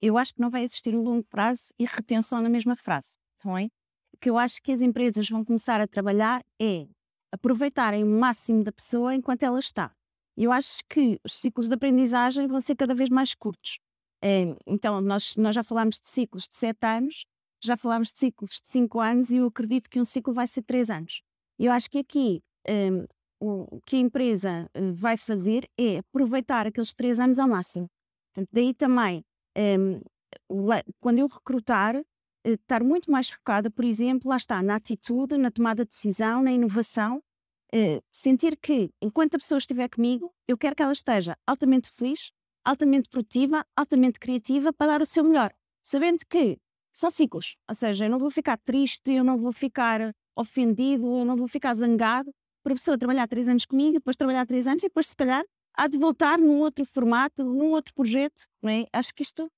eu 0.00 0.18
acho 0.18 0.34
que 0.34 0.40
não 0.40 0.50
vai 0.50 0.62
existir 0.62 0.94
o 0.94 1.02
longo 1.02 1.24
prazo 1.24 1.72
e 1.78 1.84
retenção 1.84 2.42
na 2.42 2.48
mesma 2.48 2.76
frase, 2.76 3.16
não 3.44 3.56
é? 3.56 3.66
O 4.12 4.18
que 4.18 4.30
eu 4.30 4.38
acho 4.38 4.62
que 4.62 4.72
as 4.72 4.80
empresas 4.80 5.28
vão 5.28 5.44
começar 5.44 5.80
a 5.80 5.86
trabalhar 5.86 6.42
é 6.60 6.86
aproveitarem 7.32 8.04
o 8.04 8.06
máximo 8.06 8.64
da 8.64 8.72
pessoa 8.72 9.14
enquanto 9.14 9.42
ela 9.42 9.58
está. 9.58 9.94
Eu 10.36 10.52
acho 10.52 10.82
que 10.88 11.18
os 11.24 11.34
ciclos 11.34 11.68
de 11.68 11.74
aprendizagem 11.74 12.46
vão 12.46 12.60
ser 12.60 12.76
cada 12.76 12.94
vez 12.94 13.08
mais 13.08 13.34
curtos. 13.34 13.78
É, 14.22 14.56
então, 14.66 15.00
nós, 15.00 15.36
nós 15.36 15.54
já 15.54 15.62
falámos 15.62 15.98
de 16.00 16.08
ciclos 16.08 16.48
de 16.48 16.56
7 16.56 16.84
anos, 16.84 17.24
já 17.62 17.76
falámos 17.76 18.12
de 18.12 18.18
ciclos 18.18 18.60
de 18.62 18.68
5 18.68 19.00
anos 19.00 19.30
e 19.30 19.36
eu 19.36 19.46
acredito 19.46 19.88
que 19.88 20.00
um 20.00 20.04
ciclo 20.04 20.34
vai 20.34 20.46
ser 20.46 20.62
3 20.62 20.90
anos. 20.90 21.22
Eu 21.58 21.72
acho 21.72 21.90
que 21.90 21.98
aqui 21.98 22.42
um, 22.68 23.06
o 23.40 23.80
que 23.84 23.96
a 23.96 23.98
empresa 24.00 24.70
eh, 24.74 24.92
vai 24.92 25.16
fazer 25.16 25.68
é 25.78 25.98
aproveitar 25.98 26.66
aqueles 26.66 26.92
3 26.92 27.20
anos 27.20 27.38
ao 27.38 27.48
máximo. 27.48 27.88
Portanto, 28.34 28.50
daí 28.52 28.74
também 28.74 29.24
um, 29.56 30.00
quando 31.00 31.18
eu 31.18 31.26
recrutar, 31.26 31.96
eh, 31.96 32.52
estar 32.52 32.82
muito 32.82 33.10
mais 33.10 33.30
focada, 33.30 33.70
por 33.70 33.84
exemplo, 33.84 34.28
lá 34.30 34.36
está, 34.36 34.62
na 34.62 34.76
atitude, 34.76 35.36
na 35.38 35.50
tomada 35.50 35.84
de 35.84 35.90
decisão, 35.90 36.42
na 36.42 36.52
inovação, 36.52 37.22
uh, 37.74 38.02
sentir 38.10 38.56
que, 38.56 38.90
enquanto 39.00 39.34
a 39.34 39.38
pessoa 39.38 39.58
estiver 39.58 39.88
comigo, 39.88 40.32
eu 40.46 40.56
quero 40.56 40.74
que 40.74 40.82
ela 40.82 40.92
esteja 40.92 41.36
altamente 41.46 41.90
feliz, 41.90 42.32
altamente 42.64 43.08
produtiva, 43.08 43.64
altamente 43.76 44.18
criativa 44.18 44.72
para 44.72 44.92
dar 44.92 45.02
o 45.02 45.06
seu 45.06 45.24
melhor, 45.24 45.52
sabendo 45.82 46.24
que 46.28 46.58
são 46.92 47.10
ciclos, 47.10 47.56
ou 47.68 47.74
seja, 47.74 48.06
eu 48.06 48.10
não 48.10 48.18
vou 48.18 48.30
ficar 48.30 48.56
triste, 48.56 49.12
eu 49.12 49.22
não 49.22 49.36
vou 49.38 49.52
ficar 49.52 50.14
ofendido, 50.34 51.18
eu 51.18 51.24
não 51.24 51.36
vou 51.36 51.46
ficar 51.46 51.74
zangado 51.74 52.32
por 52.62 52.72
a 52.72 52.74
pessoa 52.74 52.98
trabalhar 52.98 53.28
três 53.28 53.48
anos 53.48 53.64
comigo, 53.64 53.94
depois 53.94 54.16
trabalhar 54.16 54.46
três 54.46 54.66
anos 54.66 54.82
e 54.82 54.86
depois, 54.86 55.08
se 55.08 55.16
calhar, 55.16 55.44
há 55.76 55.86
de 55.86 55.98
voltar 55.98 56.38
num 56.38 56.58
outro 56.58 56.84
formato, 56.84 57.44
num 57.44 57.70
outro 57.70 57.94
projeto, 57.94 58.46
não 58.62 58.70
é? 58.70 58.86
Acho 58.92 59.14
que 59.14 59.22
isto, 59.22 59.48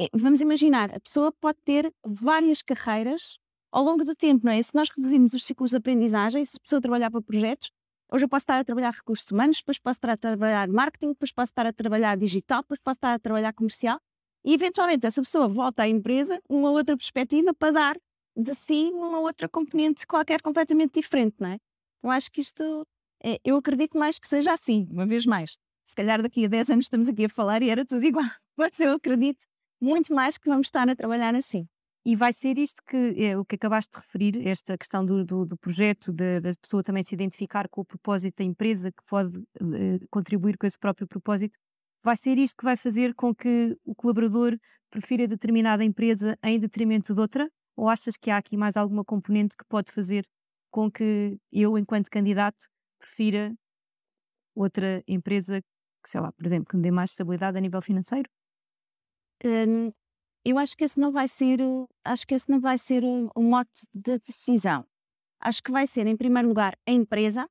é, 0.00 0.08
vamos 0.12 0.40
imaginar, 0.40 0.92
a 0.94 0.98
pessoa 0.98 1.30
pode 1.30 1.58
ter 1.64 1.92
várias 2.04 2.62
carreiras 2.62 3.38
ao 3.70 3.82
longo 3.82 4.04
do 4.04 4.14
tempo, 4.14 4.44
não 4.44 4.52
é? 4.52 4.62
Se 4.62 4.74
nós 4.74 4.88
reduzirmos 4.88 5.34
os 5.34 5.44
ciclos 5.44 5.70
de 5.70 5.76
aprendizagem, 5.76 6.44
se 6.44 6.56
a 6.56 6.60
pessoa 6.60 6.80
trabalhar 6.80 7.10
para 7.10 7.20
projetos, 7.22 7.70
hoje 8.10 8.24
eu 8.24 8.28
posso 8.28 8.42
estar 8.44 8.58
a 8.58 8.64
trabalhar 8.64 8.90
recursos 8.90 9.30
humanos, 9.30 9.58
depois 9.58 9.78
posso 9.78 9.96
estar 9.96 10.10
a 10.10 10.16
trabalhar 10.16 10.68
marketing, 10.68 11.08
depois 11.08 11.32
posso 11.32 11.50
estar 11.50 11.66
a 11.66 11.72
trabalhar 11.72 12.16
digital, 12.16 12.62
depois 12.62 12.80
posso 12.80 12.96
estar 12.96 13.14
a 13.14 13.18
trabalhar 13.18 13.52
comercial, 13.52 13.98
e 14.44 14.54
eventualmente 14.54 15.06
essa 15.06 15.20
pessoa 15.20 15.48
volta 15.48 15.82
à 15.82 15.88
empresa 15.88 16.40
numa 16.48 16.70
outra 16.70 16.96
perspectiva 16.96 17.52
para 17.52 17.72
dar 17.72 17.96
de 18.36 18.54
si 18.54 18.90
numa 18.90 19.18
outra 19.18 19.48
componente 19.48 20.06
qualquer 20.06 20.40
completamente 20.40 21.00
diferente, 21.00 21.36
não 21.40 21.48
é? 21.50 21.58
Então 21.98 22.10
acho 22.10 22.30
que 22.30 22.40
isto 22.40 22.86
é, 23.22 23.38
eu 23.44 23.56
acredito 23.56 23.98
mais 23.98 24.18
que 24.18 24.28
seja 24.28 24.52
assim, 24.52 24.86
uma 24.90 25.04
vez 25.06 25.26
mais. 25.26 25.56
Se 25.84 25.94
calhar 25.94 26.22
daqui 26.22 26.44
a 26.44 26.48
10 26.48 26.70
anos 26.70 26.84
estamos 26.84 27.08
aqui 27.08 27.24
a 27.24 27.28
falar 27.28 27.62
e 27.62 27.70
era 27.70 27.84
tudo 27.84 28.04
igual. 28.06 28.26
Mas 28.56 28.78
eu 28.78 28.92
acredito 28.92 29.44
muito 29.80 30.14
mais 30.14 30.38
que 30.38 30.48
vamos 30.48 30.68
estar 30.68 30.88
a 30.88 30.94
trabalhar 30.94 31.34
assim. 31.34 31.66
E 32.04 32.16
vai 32.16 32.32
ser 32.32 32.58
isto 32.58 32.82
que 32.86 33.14
é 33.18 33.36
o 33.36 33.44
que 33.44 33.56
acabaste 33.56 33.90
de 33.92 33.98
referir, 33.98 34.46
esta 34.46 34.78
questão 34.78 35.04
do, 35.04 35.24
do, 35.24 35.44
do 35.44 35.56
projeto, 35.58 36.12
da 36.12 36.50
pessoa 36.60 36.82
também 36.82 37.04
se 37.04 37.14
identificar 37.14 37.68
com 37.68 37.82
o 37.82 37.84
propósito 37.84 38.36
da 38.38 38.44
empresa, 38.44 38.90
que 38.90 39.02
pode 39.06 39.36
uh, 39.38 40.08
contribuir 40.10 40.56
com 40.56 40.66
esse 40.66 40.78
próprio 40.78 41.06
propósito. 41.06 41.58
Vai 42.02 42.16
ser 42.16 42.38
isto 42.38 42.56
que 42.56 42.64
vai 42.64 42.76
fazer 42.76 43.14
com 43.14 43.34
que 43.34 43.76
o 43.84 43.94
colaborador 43.94 44.56
prefira 44.90 45.26
determinada 45.26 45.84
empresa 45.84 46.38
em 46.42 46.58
detrimento 46.58 47.14
de 47.14 47.20
outra? 47.20 47.50
Ou 47.76 47.88
achas 47.88 48.16
que 48.16 48.30
há 48.30 48.38
aqui 48.38 48.56
mais 48.56 48.76
alguma 48.76 49.04
componente 49.04 49.56
que 49.56 49.64
pode 49.68 49.92
fazer 49.92 50.24
com 50.70 50.90
que 50.90 51.38
eu, 51.52 51.76
enquanto 51.76 52.10
candidato, 52.10 52.66
prefira 52.98 53.54
outra 54.54 55.02
empresa 55.06 55.60
que, 56.02 56.10
sei 56.10 56.20
lá, 56.20 56.32
por 56.32 56.46
exemplo, 56.46 56.66
que 56.68 56.76
me 56.76 56.82
dê 56.82 56.90
mais 56.90 57.10
estabilidade 57.10 57.58
a 57.58 57.60
nível 57.60 57.80
financeiro? 57.82 58.28
Hum, 59.44 59.92
eu 60.50 60.58
acho 60.58 60.76
que 60.76 60.84
esse 60.84 60.98
não 60.98 61.12
vai 61.12 61.28
ser, 61.28 61.58
acho 62.04 62.26
que 62.26 62.34
esse 62.34 62.50
não 62.50 62.60
vai 62.60 62.78
ser 62.78 63.04
o, 63.04 63.30
o 63.34 63.42
mote 63.42 63.86
de 63.92 64.18
decisão. 64.18 64.86
Acho 65.40 65.62
que 65.62 65.70
vai 65.70 65.86
ser, 65.86 66.06
em 66.06 66.16
primeiro 66.16 66.48
lugar, 66.48 66.76
a 66.86 66.90
empresa, 66.90 67.48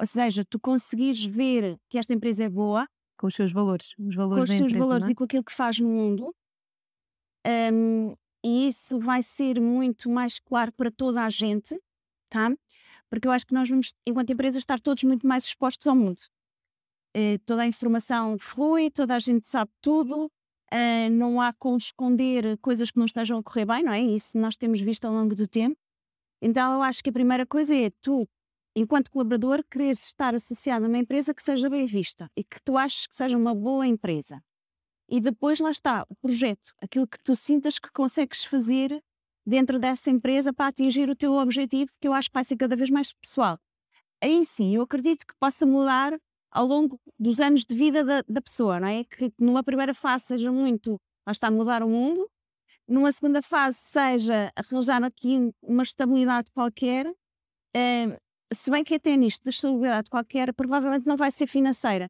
ou 0.00 0.06
seja, 0.06 0.42
tu 0.44 0.58
conseguires 0.58 1.24
ver 1.24 1.78
que 1.88 1.98
esta 1.98 2.12
empresa 2.14 2.44
é 2.44 2.48
boa, 2.48 2.88
com 3.18 3.26
os 3.26 3.34
seus 3.34 3.52
valores, 3.52 3.94
os 3.98 4.14
valores 4.14 4.46
com 4.46 4.52
os 4.52 4.56
seus 4.56 4.70
empresa, 4.72 4.84
valores 4.84 5.08
é? 5.08 5.10
e 5.10 5.14
com 5.14 5.24
aquilo 5.24 5.44
que 5.44 5.52
faz 5.52 5.78
no 5.78 5.88
mundo. 5.88 6.34
Hum, 7.46 8.14
e 8.42 8.68
isso 8.68 8.98
vai 8.98 9.22
ser 9.22 9.60
muito 9.60 10.08
mais 10.08 10.38
claro 10.38 10.72
para 10.72 10.90
toda 10.90 11.22
a 11.22 11.28
gente, 11.28 11.78
tá? 12.30 12.50
Porque 13.10 13.28
eu 13.28 13.32
acho 13.32 13.46
que 13.46 13.52
nós 13.52 13.68
vamos, 13.68 13.92
enquanto 14.06 14.32
empresa, 14.32 14.58
estar 14.58 14.80
todos 14.80 15.04
muito 15.04 15.26
mais 15.26 15.44
expostos 15.44 15.86
ao 15.86 15.94
mundo. 15.94 16.22
Eh, 17.14 17.38
toda 17.44 17.62
a 17.62 17.66
informação 17.66 18.38
flui, 18.38 18.90
toda 18.90 19.14
a 19.14 19.18
gente 19.18 19.46
sabe 19.46 19.70
tudo, 19.82 20.30
eh, 20.70 21.08
não 21.10 21.40
há 21.40 21.52
como 21.52 21.76
esconder 21.76 22.56
coisas 22.58 22.90
que 22.90 22.98
não 22.98 23.06
estejam 23.06 23.38
a 23.38 23.42
correr 23.42 23.64
bem, 23.64 23.82
não 23.82 23.92
é? 23.92 24.00
Isso 24.00 24.38
nós 24.38 24.56
temos 24.56 24.80
visto 24.80 25.04
ao 25.04 25.12
longo 25.12 25.34
do 25.34 25.46
tempo. 25.46 25.76
Então 26.42 26.74
eu 26.74 26.82
acho 26.82 27.02
que 27.02 27.10
a 27.10 27.12
primeira 27.12 27.44
coisa 27.44 27.74
é 27.74 27.90
tu, 28.00 28.26
enquanto 28.74 29.10
colaborador, 29.10 29.64
quereres 29.70 30.04
estar 30.04 30.34
associado 30.34 30.84
a 30.84 30.88
uma 30.88 30.98
empresa 30.98 31.34
que 31.34 31.42
seja 31.42 31.68
bem 31.68 31.84
vista 31.86 32.30
e 32.36 32.44
que 32.44 32.62
tu 32.64 32.78
aches 32.78 33.06
que 33.06 33.14
seja 33.14 33.36
uma 33.36 33.54
boa 33.54 33.86
empresa. 33.86 34.42
E 35.08 35.20
depois 35.20 35.58
lá 35.58 35.70
está 35.70 36.06
o 36.08 36.14
projeto, 36.14 36.72
aquilo 36.80 37.06
que 37.06 37.18
tu 37.22 37.34
sintas 37.34 37.78
que 37.78 37.90
consegues 37.92 38.44
fazer 38.44 39.02
dentro 39.44 39.78
dessa 39.78 40.08
empresa 40.10 40.52
para 40.52 40.68
atingir 40.68 41.10
o 41.10 41.16
teu 41.16 41.32
objetivo, 41.32 41.90
que 42.00 42.06
eu 42.06 42.12
acho 42.12 42.28
que 42.28 42.34
vai 42.34 42.44
ser 42.44 42.56
cada 42.56 42.76
vez 42.76 42.90
mais 42.90 43.12
pessoal. 43.12 43.58
Aí 44.22 44.44
sim, 44.44 44.76
eu 44.76 44.82
acredito 44.82 45.26
que 45.26 45.34
possa 45.40 45.66
mudar 45.66 46.16
ao 46.50 46.66
longo 46.66 47.00
dos 47.18 47.40
anos 47.40 47.64
de 47.64 47.74
vida 47.74 48.04
da, 48.04 48.22
da 48.28 48.40
pessoa, 48.40 48.80
não 48.80 48.88
é? 48.88 49.04
Que 49.04 49.32
numa 49.40 49.62
primeira 49.62 49.94
fase 49.94 50.26
seja 50.26 50.50
muito, 50.50 51.00
lá 51.26 51.32
está, 51.32 51.50
mudar 51.50 51.82
o 51.82 51.88
mundo, 51.88 52.28
numa 52.88 53.12
segunda 53.12 53.40
fase 53.40 53.78
seja 53.78 54.52
arranjar 54.56 55.02
aqui 55.04 55.52
uma 55.62 55.82
estabilidade 55.82 56.50
qualquer, 56.52 57.06
eh, 57.74 58.18
se 58.52 58.70
bem 58.70 58.82
que 58.82 58.96
até 58.96 59.16
nisto 59.16 59.44
da 59.44 59.50
estabilidade 59.50 60.10
qualquer, 60.10 60.52
provavelmente 60.54 61.06
não 61.06 61.16
vai 61.16 61.30
ser 61.30 61.46
financeira. 61.46 62.08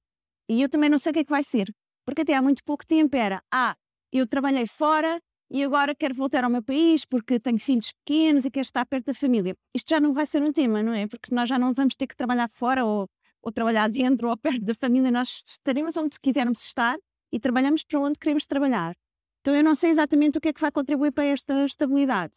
E 0.49 0.63
eu 0.63 0.69
também 0.69 0.89
não 0.89 0.99
sei 0.99 1.11
o 1.11 1.13
que 1.13 1.21
é 1.21 1.25
que 1.25 1.31
vai 1.31 1.45
ser, 1.45 1.71
porque 2.05 2.23
até 2.23 2.35
há 2.35 2.43
muito 2.43 2.65
pouco 2.65 2.85
tempo 2.87 3.15
era, 3.17 3.43
ah, 3.53 3.77
eu 4.13 4.27
trabalhei 4.27 4.67
fora 4.67 5.21
e 5.51 5.63
agora 5.63 5.95
quero 5.95 6.15
voltar 6.15 6.45
ao 6.45 6.51
meu 6.51 6.63
país 6.63 7.05
porque 7.05 7.39
tenho 7.39 7.59
filhos 7.59 7.93
pequenos 8.05 8.45
e 8.45 8.51
quero 8.51 8.65
estar 8.65 8.87
perto 8.87 9.07
da 9.07 9.15
família. 9.15 9.55
Isto 9.75 9.91
já 9.91 10.01
não 10.01 10.13
vai 10.13 10.25
ser 10.27 10.43
um 10.43 10.53
tema, 10.53 10.83
não 10.83 10.95
é? 10.95 11.07
Porque 11.07 11.35
nós 11.35 11.49
já 11.49 11.59
não 11.59 11.73
vamos 11.75 11.95
ter 11.95 12.07
que 12.07 12.17
trabalhar 12.17 12.49
fora 12.51 12.85
ou, 12.85 13.09
ou 13.43 13.51
trabalhar 13.53 13.89
dentro 13.89 14.29
ou 14.29 14.37
perto 14.37 14.63
da 14.65 14.75
família, 14.75 15.11
nós 15.11 15.43
estaremos 15.47 15.97
onde 15.97 16.19
quisermos 16.21 16.63
estar 16.65 16.99
e 17.33 17.39
trabalhamos 17.41 17.85
para 17.85 18.01
onde 18.01 18.19
queremos 18.19 18.47
trabalhar. 18.47 18.95
Então 19.41 19.55
eu 19.55 19.65
não 19.65 19.75
sei 19.75 19.91
exatamente 19.91 20.37
o 20.39 20.41
que 20.41 20.49
é 20.49 20.53
que 20.53 20.61
vai 20.61 20.71
contribuir 20.71 21.13
para 21.13 21.25
esta 21.25 21.65
estabilidade. 21.65 22.35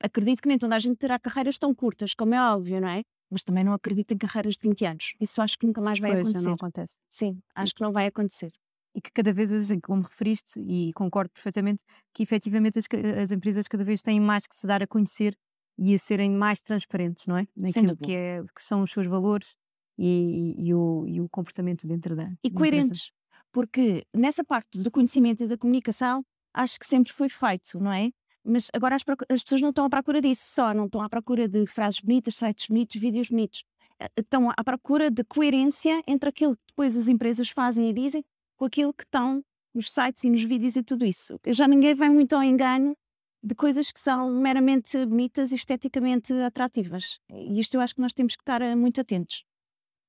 Acredito 0.00 0.42
que 0.42 0.48
nem 0.48 0.58
toda 0.58 0.76
a 0.76 0.78
gente 0.78 0.96
terá 0.96 1.18
carreiras 1.18 1.58
tão 1.58 1.74
curtas, 1.74 2.14
como 2.14 2.34
é 2.34 2.40
óbvio, 2.52 2.80
não 2.80 2.88
é? 2.88 3.02
Mas 3.30 3.42
também 3.42 3.64
não 3.64 3.72
acredito 3.72 4.12
em 4.12 4.18
carreiras 4.18 4.54
de 4.54 4.68
20 4.68 4.84
anos. 4.84 5.14
Isso 5.20 5.40
acho 5.42 5.58
que 5.58 5.66
nunca 5.66 5.80
mais 5.80 5.98
vai 5.98 6.12
Pois, 6.12 6.28
acontecer. 6.28 6.46
não 6.46 6.54
acontece. 6.54 6.98
Sim, 7.10 7.40
acho 7.54 7.74
que 7.74 7.80
não 7.80 7.92
vai 7.92 8.06
acontecer. 8.06 8.52
E 8.94 9.00
que 9.00 9.10
cada 9.10 9.32
vez, 9.32 9.52
assim, 9.52 9.80
como 9.80 10.02
referiste, 10.02 10.60
e 10.60 10.92
concordo 10.92 11.30
perfeitamente, 11.32 11.82
que 12.14 12.22
efetivamente 12.22 12.78
as, 12.78 12.86
as 13.20 13.32
empresas 13.32 13.66
cada 13.66 13.82
vez 13.82 14.00
têm 14.00 14.20
mais 14.20 14.46
que 14.46 14.54
se 14.54 14.66
dar 14.66 14.82
a 14.82 14.86
conhecer 14.86 15.36
e 15.78 15.94
a 15.94 15.98
serem 15.98 16.30
mais 16.30 16.62
transparentes, 16.62 17.26
não 17.26 17.36
é? 17.36 17.46
Naquilo 17.56 17.96
que, 17.96 18.14
é, 18.14 18.42
que 18.54 18.62
são 18.62 18.82
os 18.82 18.90
seus 18.90 19.06
valores 19.06 19.56
e, 19.98 20.54
e 20.58 20.74
o, 20.74 21.04
e 21.06 21.20
o 21.20 21.28
comportamento 21.28 21.86
dentro 21.86 22.14
da. 22.16 22.24
E 22.24 22.26
da 22.26 22.34
empresa. 22.48 22.58
coerentes. 22.58 23.10
Porque 23.52 24.04
nessa 24.14 24.44
parte 24.44 24.78
do 24.78 24.90
conhecimento 24.90 25.42
e 25.44 25.46
da 25.46 25.56
comunicação, 25.56 26.24
acho 26.52 26.78
que 26.78 26.86
sempre 26.86 27.12
foi 27.12 27.28
feito, 27.28 27.78
não 27.80 27.92
é? 27.92 28.10
Mas 28.44 28.68
agora 28.72 28.94
as, 28.94 29.02
as 29.28 29.42
pessoas 29.42 29.60
não 29.60 29.70
estão 29.70 29.84
à 29.84 29.90
procura 29.90 30.20
disso 30.20 30.44
só, 30.46 30.72
não 30.72 30.86
estão 30.86 31.02
à 31.02 31.08
procura 31.08 31.48
de 31.48 31.66
frases 31.66 32.00
bonitas, 32.00 32.36
sites 32.36 32.68
bonitos, 32.68 33.00
vídeos 33.00 33.28
bonitos. 33.30 33.64
Eh, 34.00 34.08
Estão 34.18 34.50
à 34.50 34.62
procura 34.64 35.10
de 35.10 35.24
coerência 35.24 36.02
entre 36.06 36.28
aquilo 36.28 36.56
que 36.56 36.62
depois 36.68 36.96
as 36.96 37.08
empresas 37.08 37.48
fazem 37.48 37.88
e 37.90 37.92
dizem 37.92 38.24
com 38.56 38.64
aquilo 38.64 38.92
que 38.94 39.04
estão 39.04 39.42
nos 39.74 39.90
sites 39.90 40.22
e 40.24 40.30
nos 40.30 40.42
vídeos 40.42 40.76
e 40.76 40.82
tudo 40.82 41.04
isso. 41.04 41.38
Já 41.48 41.66
ninguém 41.66 41.94
vai 41.94 42.08
muito 42.08 42.34
ao 42.34 42.42
engano 42.42 42.96
de 43.42 43.54
coisas 43.54 43.92
que 43.92 44.00
são 44.00 44.30
meramente 44.30 45.04
bonitas 45.06 45.52
e 45.52 45.56
esteticamente 45.56 46.32
atrativas. 46.32 47.18
E 47.30 47.58
isto 47.60 47.74
eu 47.74 47.80
acho 47.80 47.94
que 47.94 48.00
nós 48.00 48.12
temos 48.12 48.34
que 48.36 48.42
estar 48.42 48.60
eh, 48.62 48.74
muito 48.74 49.00
atentos, 49.00 49.44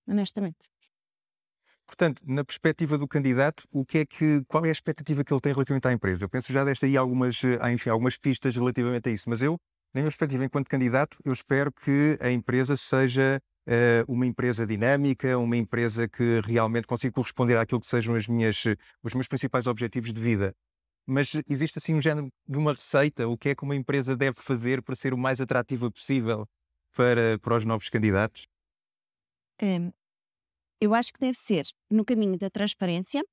honestamente. 0.08 0.70
Portanto, 1.88 2.22
na 2.26 2.44
perspectiva 2.44 2.98
do 2.98 3.08
candidato, 3.08 3.64
o 3.72 3.86
que 3.86 4.00
é 4.00 4.06
que, 4.06 4.44
qual 4.48 4.66
é 4.66 4.70
a 4.70 4.72
expectativa 4.72 5.24
que 5.24 5.34
ele 5.34 5.40
tem 5.40 5.54
relativamente 5.54 5.88
à 5.88 5.94
empresa? 5.94 6.26
Eu 6.26 6.30
penso 6.30 6.52
já 6.52 6.66
deste 6.66 6.86
aí 6.86 6.98
algumas, 6.98 7.42
eh, 7.44 7.72
enfim, 7.72 7.90
algumas 7.90 8.18
pistas 8.18 8.56
relativamente 8.58 9.08
a 9.08 9.12
isso, 9.12 9.30
mas 9.30 9.42
eu, 9.42 9.54
na 9.94 10.02
minha 10.02 10.06
perspectiva 10.06 10.44
enquanto 10.44 10.68
candidato, 10.68 11.18
eu 11.24 11.32
espero 11.32 11.72
que 11.72 12.18
a 12.20 12.30
empresa 12.30 12.76
seja 12.76 13.42
eh, 13.66 14.04
uma 14.08 14.26
empresa 14.26 14.68
dinâmica, 14.68 15.38
uma 15.38 15.56
empresa 15.56 16.10
que 16.10 16.42
realmente 16.44 16.86
consiga 16.88 17.14
corresponder 17.14 17.58
àquilo 17.58 17.80
que 17.80 17.88
sejam 17.88 18.16
as 18.16 18.28
minhas, 18.28 18.64
os 19.02 19.14
meus 19.14 19.28
principais 19.30 19.66
objetivos 19.66 20.12
de 20.12 20.20
vida. 20.20 20.54
Mas 21.06 21.34
existe 21.50 21.78
assim 21.78 21.96
um 21.96 22.02
género 22.02 22.30
de 22.48 22.58
uma 22.58 22.74
receita, 22.74 23.28
o 23.28 23.38
que 23.38 23.50
é 23.50 23.56
que 23.56 23.64
uma 23.64 23.76
empresa 23.76 24.16
deve 24.16 24.38
fazer 24.42 24.82
para 24.84 24.96
ser 24.96 25.14
o 25.14 25.18
mais 25.18 25.40
atrativa 25.40 25.90
possível 25.90 26.46
para, 26.94 27.40
para 27.40 27.56
os 27.56 27.66
novos 27.66 27.90
candidatos? 27.90 28.46
Eu 30.80 30.94
acho 30.94 31.12
que 31.14 31.20
deve 31.20 31.38
ser 31.38 31.66
no 31.90 32.06
caminho 32.06 32.38
da 32.38 32.50
transparência, 32.50 33.24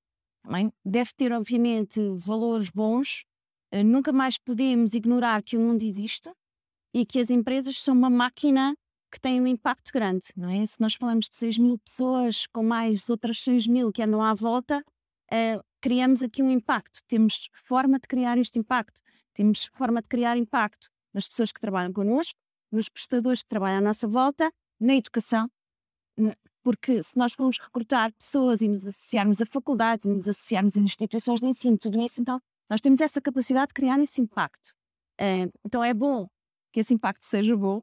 também. 0.44 0.70
deve 0.84 1.10
ter, 1.16 1.32
obviamente, 1.32 2.00
valores 2.16 2.70
bons. 2.70 3.24
Eh, 3.72 3.82
nunca 3.82 4.12
mais 4.12 4.38
podemos 4.38 4.94
ignorar 4.94 5.42
que 5.42 5.56
o 5.56 5.60
mundo 5.60 5.82
existe 5.82 6.30
e 6.92 7.04
que 7.04 7.18
as 7.18 7.30
empresas 7.30 7.82
são 7.82 7.94
uma 7.94 8.10
máquina 8.10 8.74
que 9.10 9.20
tem 9.20 9.40
um 9.40 9.46
impacto 9.46 9.90
grande, 9.92 10.26
não 10.36 10.50
é? 10.50 10.66
Se 10.66 10.80
nós 10.80 10.94
falamos 10.94 11.28
de 11.28 11.36
6 11.36 11.58
mil 11.58 11.78
pessoas 11.78 12.46
com 12.46 12.62
mais 12.62 13.08
outras 13.08 13.38
6 13.40 13.66
mil 13.66 13.92
que 13.92 14.02
andam 14.02 14.20
à 14.22 14.34
volta, 14.34 14.84
eh, 15.32 15.58
criamos 15.80 16.22
aqui 16.22 16.42
um 16.42 16.50
impacto. 16.50 17.00
Temos 17.06 17.48
forma 17.54 17.98
de 17.98 18.06
criar 18.06 18.36
este 18.38 18.58
impacto. 18.58 19.00
Temos 19.32 19.70
forma 19.74 20.02
de 20.02 20.08
criar 20.08 20.36
impacto 20.36 20.88
nas 21.12 21.26
pessoas 21.28 21.52
que 21.52 21.60
trabalham 21.60 21.92
connosco, 21.92 22.38
nos 22.70 22.88
prestadores 22.88 23.42
que 23.42 23.48
trabalham 23.48 23.78
à 23.78 23.80
nossa 23.80 24.06
volta, 24.06 24.52
na 24.80 24.94
educação, 24.94 25.48
porque 26.64 27.02
se 27.02 27.16
nós 27.18 27.34
formos 27.34 27.58
recrutar 27.58 28.10
pessoas 28.14 28.62
e 28.62 28.68
nos 28.68 28.86
associarmos 28.86 29.40
a 29.42 29.46
faculdades, 29.46 30.06
e 30.06 30.08
nos 30.08 30.26
associarmos 30.26 30.76
a 30.76 30.80
instituições 30.80 31.40
de 31.40 31.46
ensino, 31.46 31.76
tudo 31.76 32.00
isso, 32.00 32.22
então 32.22 32.40
nós 32.70 32.80
temos 32.80 33.02
essa 33.02 33.20
capacidade 33.20 33.68
de 33.68 33.74
criar 33.74 34.00
esse 34.00 34.20
impacto. 34.22 34.72
Eh, 35.20 35.48
então 35.64 35.84
é 35.84 35.92
bom 35.92 36.26
que 36.72 36.80
esse 36.80 36.94
impacto 36.94 37.22
seja 37.22 37.54
bom, 37.54 37.82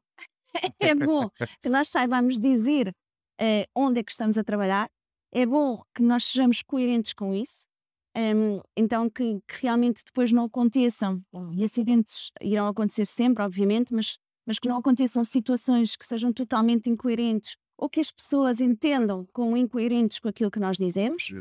é 0.80 0.94
bom 0.96 1.30
que 1.62 1.68
nós 1.68 1.88
saibamos 1.88 2.38
dizer 2.38 2.92
eh, 3.40 3.66
onde 3.74 4.00
é 4.00 4.02
que 4.02 4.10
estamos 4.10 4.36
a 4.36 4.42
trabalhar, 4.42 4.90
é 5.32 5.46
bom 5.46 5.80
que 5.94 6.02
nós 6.02 6.24
sejamos 6.24 6.60
coerentes 6.60 7.12
com 7.12 7.32
isso, 7.32 7.66
Em, 8.14 8.60
então 8.76 9.08
que, 9.08 9.40
que 9.48 9.62
realmente 9.62 10.02
depois 10.04 10.32
não 10.32 10.44
aconteçam, 10.44 11.22
e 11.56 11.64
acidentes 11.64 12.30
irão 12.42 12.66
acontecer 12.66 13.06
sempre, 13.06 13.42
obviamente, 13.44 13.94
mas, 13.94 14.18
mas 14.44 14.58
que 14.58 14.68
não 14.68 14.76
aconteçam 14.76 15.24
situações 15.24 15.96
que 15.96 16.04
sejam 16.04 16.32
totalmente 16.32 16.90
incoerentes 16.90 17.56
ou 17.82 17.90
que 17.90 17.98
as 17.98 18.12
pessoas 18.12 18.60
entendam 18.60 19.26
como 19.32 19.56
incoerentes 19.56 20.20
com 20.20 20.28
aquilo 20.28 20.52
que 20.52 20.60
nós 20.60 20.76
dizemos. 20.76 21.32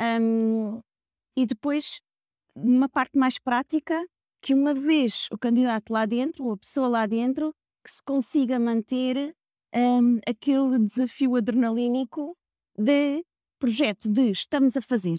Um, 0.00 0.80
e 1.36 1.44
depois, 1.44 2.00
numa 2.54 2.88
parte 2.88 3.18
mais 3.18 3.36
prática, 3.36 4.00
que 4.40 4.54
uma 4.54 4.72
vez 4.74 5.26
o 5.32 5.36
candidato 5.36 5.92
lá 5.92 6.06
dentro, 6.06 6.44
ou 6.44 6.52
a 6.52 6.56
pessoa 6.56 6.86
lá 6.86 7.04
dentro, 7.04 7.52
que 7.82 7.90
se 7.90 8.00
consiga 8.00 8.60
manter 8.60 9.34
um, 9.74 10.20
aquele 10.24 10.78
desafio 10.78 11.34
adrenalínico 11.34 12.36
de 12.78 13.24
projeto 13.58 14.08
de 14.08 14.30
estamos 14.30 14.76
a 14.76 14.80
fazer. 14.80 15.18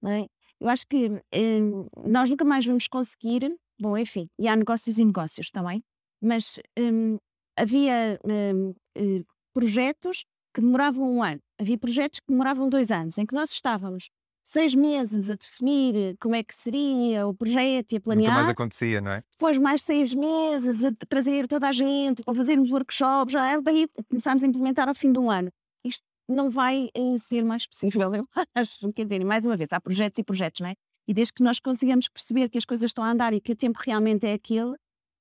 não 0.00 0.12
é? 0.12 0.26
Eu 0.60 0.68
acho 0.68 0.86
que 0.86 1.08
um, 1.34 1.88
nós 2.06 2.30
nunca 2.30 2.44
mais 2.44 2.64
vamos 2.64 2.86
conseguir, 2.86 3.52
bom, 3.80 3.98
enfim, 3.98 4.30
e 4.38 4.46
há 4.46 4.54
negócios 4.54 4.96
e 4.96 5.04
negócios 5.04 5.50
também, 5.50 5.82
mas 6.22 6.60
um, 6.78 7.18
havia 7.56 8.20
um, 8.24 8.74
eh, 8.96 9.24
projetos 9.54 10.24
que 10.52 10.60
demoravam 10.60 11.10
um 11.10 11.22
ano, 11.22 11.40
havia 11.58 11.78
projetos 11.78 12.20
que 12.20 12.26
demoravam 12.28 12.68
dois 12.68 12.90
anos, 12.90 13.16
em 13.16 13.24
que 13.24 13.34
nós 13.34 13.50
estávamos 13.50 14.10
seis 14.44 14.74
meses 14.74 15.30
a 15.30 15.34
definir 15.34 16.16
como 16.20 16.34
é 16.34 16.42
que 16.42 16.54
seria 16.54 17.26
o 17.26 17.34
projeto 17.34 17.92
e 17.92 17.96
a 17.96 17.98
Nunca 17.98 18.14
mais 18.14 18.24
planear, 18.26 18.50
acontecia, 18.50 19.00
não 19.00 19.12
é? 19.12 19.24
depois 19.32 19.56
mais 19.56 19.82
seis 19.82 20.12
meses 20.14 20.84
a 20.84 20.92
trazer 21.08 21.48
toda 21.48 21.68
a 21.68 21.72
gente, 21.72 22.22
a 22.26 22.34
fazermos 22.34 22.70
workshops, 22.70 23.32
já, 23.32 23.58
daí 23.60 23.88
começámos 24.08 24.44
a 24.44 24.46
implementar 24.46 24.86
ao 24.88 24.94
fim 24.94 25.10
de 25.10 25.18
um 25.18 25.30
ano. 25.30 25.50
Isto 25.82 26.04
não 26.28 26.50
vai 26.50 26.90
eh, 26.94 27.18
ser 27.18 27.42
mais 27.42 27.66
possível, 27.66 28.12
eu 28.14 28.28
acho. 28.54 28.92
Quer 28.92 29.04
dizer, 29.04 29.24
mais 29.24 29.46
uma 29.46 29.56
vez, 29.56 29.72
há 29.72 29.80
projetos 29.80 30.18
e 30.18 30.24
projetos, 30.24 30.60
não 30.60 30.68
é? 30.68 30.74
E 31.08 31.14
desde 31.14 31.32
que 31.32 31.42
nós 31.42 31.58
consigamos 31.58 32.08
perceber 32.08 32.48
que 32.48 32.58
as 32.58 32.64
coisas 32.64 32.90
estão 32.90 33.02
a 33.02 33.10
andar 33.10 33.32
e 33.32 33.40
que 33.40 33.52
o 33.52 33.56
tempo 33.56 33.78
realmente 33.82 34.26
é 34.26 34.34
aquele, 34.34 34.74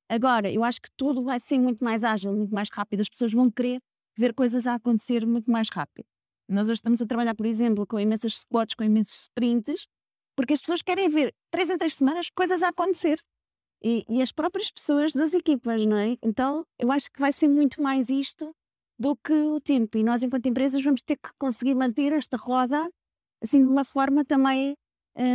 Agora, 0.10 0.52
eu 0.52 0.64
acho 0.64 0.82
que 0.82 0.90
tudo 0.96 1.24
vai 1.24 1.40
ser 1.40 1.58
muito 1.58 1.84
mais 1.84 2.04
ágil, 2.04 2.34
muito 2.34 2.54
mais 2.54 2.70
rápido. 2.72 3.02
As 3.02 3.10
pessoas 3.10 3.34
vão 3.34 3.50
querer 3.50 3.80
ver 4.18 4.34
coisas 4.34 4.68
a 4.68 4.76
acontecer 4.76 5.26
muito 5.26 5.50
mais 5.50 5.68
rápido. 5.70 6.06
Nós 6.48 6.68
hoje 6.68 6.78
estamos 6.78 7.02
a 7.02 7.06
trabalhar, 7.06 7.36
por 7.36 7.46
exemplo, 7.46 7.86
com 7.88 8.00
imensas 8.00 8.40
squats, 8.40 8.76
com 8.76 8.84
imensos 8.84 9.22
sprints, 9.22 9.88
porque 10.36 10.54
as 10.54 10.60
pessoas 10.60 10.82
querem 10.82 11.08
ver 11.10 11.34
três 11.52 11.70
em 11.70 11.78
três 11.78 11.96
semanas 11.96 12.30
coisas 12.30 12.62
a 12.64 12.70
acontecer. 12.70 13.20
E, 13.84 14.06
e, 14.08 14.22
as 14.22 14.32
próprias 14.32 14.72
pessoas 14.72 15.12
das 15.12 15.34
equipas, 15.34 15.86
não 15.86 15.98
é? 15.98 16.16
Então, 16.24 16.66
eu 16.80 16.90
acho 16.90 17.12
que 17.12 17.20
vai 17.20 17.34
ser 17.34 17.50
muito 17.50 17.82
mais 17.82 18.10
isto 18.10 18.56
do 18.98 19.14
que 19.16 19.34
o 19.34 19.60
tempo. 19.60 19.98
E 19.98 20.04
nós, 20.04 20.24
enquanto 20.24 20.46
empresas, 20.46 20.82
vamos 20.82 21.02
ter 21.02 21.18
que 21.18 21.30
conseguir 21.38 21.76
manter 21.76 22.14
esta 22.14 22.38
roda 22.38 22.90
assim 23.42 23.62
de 23.62 23.70
uma 23.70 23.84
forma 23.84 24.24
também 24.24 24.74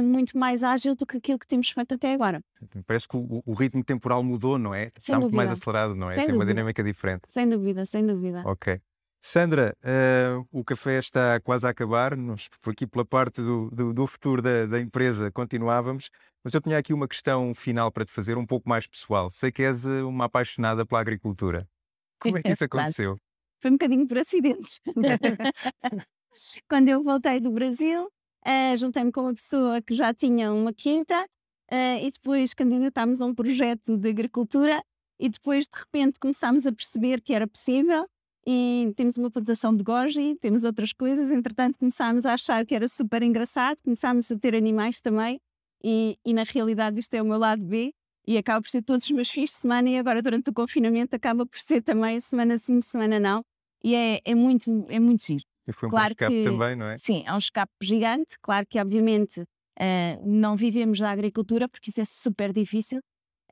muito 0.03 0.37
mais 0.37 0.63
ágil 0.63 0.95
do 0.95 1.07
que 1.07 1.19
aquilo 1.19 1.39
que 1.39 1.47
temos 1.47 1.71
feito 1.71 1.95
até 1.95 2.13
agora. 2.13 2.41
Parece 2.87 3.07
que 3.07 3.17
o, 3.17 3.43
o 3.45 3.55
ritmo 3.55 3.85
temporal 3.85 4.23
mudou, 4.23 4.59
não 4.59 4.75
é? 4.75 4.91
Sem 4.99 5.15
Está 5.15 5.21
muito 5.21 5.35
mais 5.35 5.51
acelerado, 5.51 5.95
não 5.95 6.11
é? 6.11 6.15
Sem 6.15 6.27
Tem 6.27 6.35
uma 6.35 6.45
dúvida. 6.45 6.55
dinâmica 6.55 6.83
diferente. 6.83 7.23
Sem 7.29 7.49
dúvida, 7.49 7.87
sem 7.87 8.07
dúvida. 8.07 8.43
Ok. 8.45 8.81
Sandra, 9.21 9.77
uh, 9.83 10.47
o 10.53 10.65
café 10.65 10.99
está 10.99 11.41
quase 11.41 11.67
a 11.67 11.71
acabar, 11.71 12.17
nós 12.17 12.49
por 12.61 12.71
aqui 12.71 12.87
pela 12.87 13.05
parte 13.05 13.43
do, 13.43 13.69
do, 13.71 13.93
do 13.93 14.07
futuro 14.07 14.41
da, 14.41 14.65
da, 14.65 14.81
empresa 14.81 15.31
continuávamos, 15.33 16.09
mas 16.45 16.55
eu 16.55 16.61
tinha 16.61 16.79
aqui 16.79 16.95
uma 16.95 17.09
questão 17.09 17.53
final 17.53 17.91
para 17.91 18.05
te 18.05 18.13
fazer, 18.13 18.39
um 18.39 18.47
pouco 18.47 18.69
mais 18.69 18.87
pessoal. 18.87 19.29
Sei 19.31 19.51
que 19.51 19.63
és 19.63 19.85
eh, 19.85 20.03
uma 20.03 20.27
apaixonada 20.27 20.87
pela 20.87 21.01
agricultura. 21.01 21.69
Como 22.21 22.39
é 22.39 22.43
que 22.43 22.51
isso 22.51 22.63
aconteceu? 22.65 23.19
Foi 23.61 23.71
um 23.73 23.75
bocadinho 23.75 24.07
por 24.07 24.19
acidente. 24.19 24.81
Quando 26.69 26.89
eu 26.89 27.03
voltei 27.03 27.41
do 27.41 27.51
Brasil, 27.51 28.09
uh, 28.47 28.77
juntei-me 28.77 29.13
com 29.13 29.23
uma 29.23 29.35
pessoa 29.35 29.81
que 29.83 29.95
já 29.95 30.13
tinha 30.13 30.53
uma 30.53 30.73
quinta 30.73 31.25
uh, 31.71 31.99
e 32.01 32.11
depois 32.11 32.55
candidatámos 32.55 33.21
a 33.21 33.27
um 33.27 33.35
projeto 33.35 33.97
de 33.97 34.09
agricultura 34.09 34.83
e 35.19 35.29
depois 35.29 35.65
de 35.65 35.79
repente 35.79 36.19
começámos 36.21 36.67
a 36.67 36.73
perceber 36.73 37.21
que 37.21 37.35
era 37.35 37.47
possível 37.47 38.07
e 38.47 38.93
temos 38.97 39.17
uma 39.17 39.31
plantação 39.31 39.77
de 39.77 39.83
goji, 39.83 40.37
temos 40.41 40.65
outras 40.65 40.93
coisas, 40.93 41.31
entretanto 41.31 41.79
começámos 41.79 42.25
a 42.25 42.35
achar 42.35 42.65
que 42.65 42.75
era 42.75 42.89
super 42.89 43.23
engraçado, 43.23 43.83
começámos 43.83 44.31
a 44.31 44.39
ter 44.39 44.55
animais 44.55 45.01
também 45.01 45.41
e, 45.83 46.17
e 46.25 46.33
na 46.33 46.45
realidade 46.45 46.99
isto 47.01 47.15
é 47.15 47.23
o 47.23 47.27
meu 47.27 47.39
lado 47.39 47.63
B 47.63 47.93
e 48.27 48.39
acaba 48.39 48.63
por 48.63 48.69
ser 48.69 48.83
todos 48.83 49.05
os 49.05 49.11
meus 49.11 49.31
fins 49.31 49.51
de 49.51 49.57
semana 49.57 49.89
e 49.91 49.99
agora 49.99 50.23
durante 50.23 50.51
o 50.51 50.53
confinamento 50.53 51.15
acaba 51.15 51.45
por 51.45 51.59
ser 51.59 51.83
também 51.83 52.21
semana 52.21 52.57
sim, 52.59 52.81
semana 52.81 53.19
não 53.21 53.43
e 53.83 53.95
é, 53.95 54.21
é 54.25 54.35
muito, 54.35 54.87
é 54.89 54.99
muito 54.99 55.25
giro. 55.25 55.45
E 55.69 55.73
foi 55.73 55.89
um 55.89 55.91
claro 55.91 56.13
escape 56.13 56.35
que, 56.35 56.43
também, 56.43 56.75
não 56.75 56.87
é? 56.87 56.97
Sim, 56.97 57.23
é 57.27 57.33
um 57.35 57.39
escape 57.39 57.73
gigante. 57.83 58.37
Claro 58.41 58.67
que, 58.67 58.81
obviamente, 58.81 59.43
uh, 59.43 60.27
não 60.27 60.57
vivemos 60.57 60.99
da 60.99 61.11
agricultura, 61.11 61.69
porque 61.69 61.91
isso 61.91 62.01
é 62.01 62.05
super 62.07 62.53
difícil, 62.53 63.01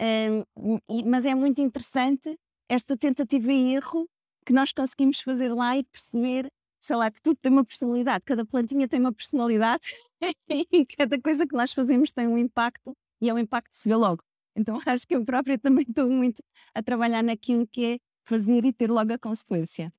uh, 0.01 0.81
mas 1.05 1.27
é 1.27 1.35
muito 1.35 1.61
interessante 1.61 2.35
esta 2.69 2.97
tentativa 2.97 3.53
e 3.53 3.75
erro 3.75 4.09
que 4.47 4.53
nós 4.53 4.73
conseguimos 4.73 5.21
fazer 5.21 5.53
lá 5.53 5.77
e 5.77 5.85
perceber, 5.85 6.49
sei 6.81 6.97
lá, 6.97 7.11
que 7.11 7.21
tudo 7.21 7.37
tem 7.41 7.53
uma 7.53 7.65
personalidade, 7.65 8.25
cada 8.25 8.47
plantinha 8.47 8.89
tem 8.89 8.99
uma 8.99 9.13
personalidade 9.13 9.95
e 10.73 10.87
cada 10.87 11.21
coisa 11.21 11.47
que 11.47 11.55
nós 11.55 11.73
fazemos 11.73 12.13
tem 12.13 12.27
um 12.27 12.39
impacto 12.39 12.93
e 13.21 13.29
é 13.29 13.35
um 13.35 13.39
impacto 13.39 13.71
que 13.71 13.77
se 13.77 13.89
vê 13.89 13.95
logo. 13.95 14.23
Então 14.57 14.79
acho 14.87 15.07
que 15.07 15.15
eu 15.15 15.25
própria 15.25 15.59
também 15.59 15.85
estou 15.87 16.09
muito 16.09 16.43
a 16.75 16.83
trabalhar 16.83 17.23
naquilo 17.23 17.67
que 17.67 17.85
é 17.85 17.99
fazer 18.25 18.65
e 18.65 18.73
ter 18.73 18.91
logo 18.91 19.13
a 19.13 19.19
consequência. 19.19 19.93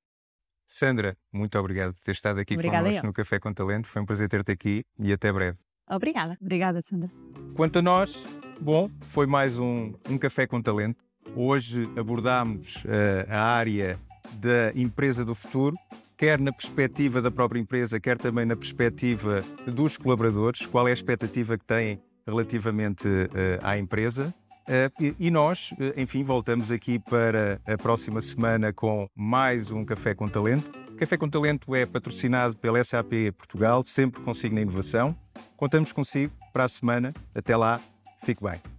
Sandra, 0.68 1.16
muito 1.32 1.58
obrigado 1.58 1.94
por 1.94 2.02
ter 2.02 2.12
estado 2.12 2.38
aqui 2.38 2.52
Obrigada 2.52 2.84
connosco 2.84 3.06
eu. 3.06 3.08
no 3.08 3.12
Café 3.14 3.40
com 3.40 3.52
Talento. 3.54 3.88
Foi 3.88 4.02
um 4.02 4.04
prazer 4.04 4.28
ter-te 4.28 4.52
aqui 4.52 4.84
e 4.98 5.10
até 5.10 5.32
breve. 5.32 5.56
Obrigada. 5.88 6.36
Obrigada, 6.38 6.82
Sandra. 6.82 7.10
Quanto 7.54 7.78
a 7.78 7.82
nós, 7.82 8.22
bom, 8.60 8.90
foi 9.00 9.26
mais 9.26 9.58
um, 9.58 9.94
um 10.10 10.18
Café 10.18 10.46
com 10.46 10.60
Talento. 10.60 11.02
Hoje 11.34 11.88
abordámos 11.96 12.84
uh, 12.84 13.30
a 13.30 13.40
área 13.40 13.98
da 14.34 14.70
empresa 14.78 15.24
do 15.24 15.34
futuro, 15.34 15.74
quer 16.18 16.38
na 16.38 16.52
perspectiva 16.52 17.22
da 17.22 17.30
própria 17.30 17.58
empresa, 17.58 17.98
quer 17.98 18.18
também 18.18 18.44
na 18.44 18.54
perspectiva 18.54 19.42
dos 19.66 19.96
colaboradores, 19.96 20.66
qual 20.66 20.86
é 20.86 20.90
a 20.90 20.94
expectativa 20.94 21.56
que 21.56 21.64
têm 21.64 21.98
relativamente 22.26 23.08
uh, 23.08 23.58
à 23.62 23.78
empresa. 23.78 24.34
Uh, 24.68 25.16
e, 25.18 25.30
nós, 25.30 25.70
uh, 25.72 25.98
enfim, 25.98 26.22
voltamos 26.22 26.70
aqui 26.70 26.98
para 26.98 27.58
a 27.66 27.78
próxima 27.78 28.20
semana 28.20 28.70
com 28.70 29.08
mais 29.16 29.70
um 29.70 29.82
Café 29.82 30.14
com 30.14 30.28
Talento. 30.28 30.70
Café 30.98 31.16
com 31.16 31.26
Talento 31.26 31.74
é 31.74 31.86
patrocinado 31.86 32.54
pela 32.54 32.84
SAP 32.84 33.32
Portugal, 33.36 33.82
sempre 33.82 34.20
consigo 34.20 34.54
na 34.54 34.60
inovação. 34.60 35.16
Contamos 35.56 35.90
consigo 35.90 36.34
para 36.52 36.64
a 36.64 36.68
semana. 36.68 37.14
Até 37.34 37.56
lá, 37.56 37.80
fique 38.22 38.44
bem. 38.44 38.77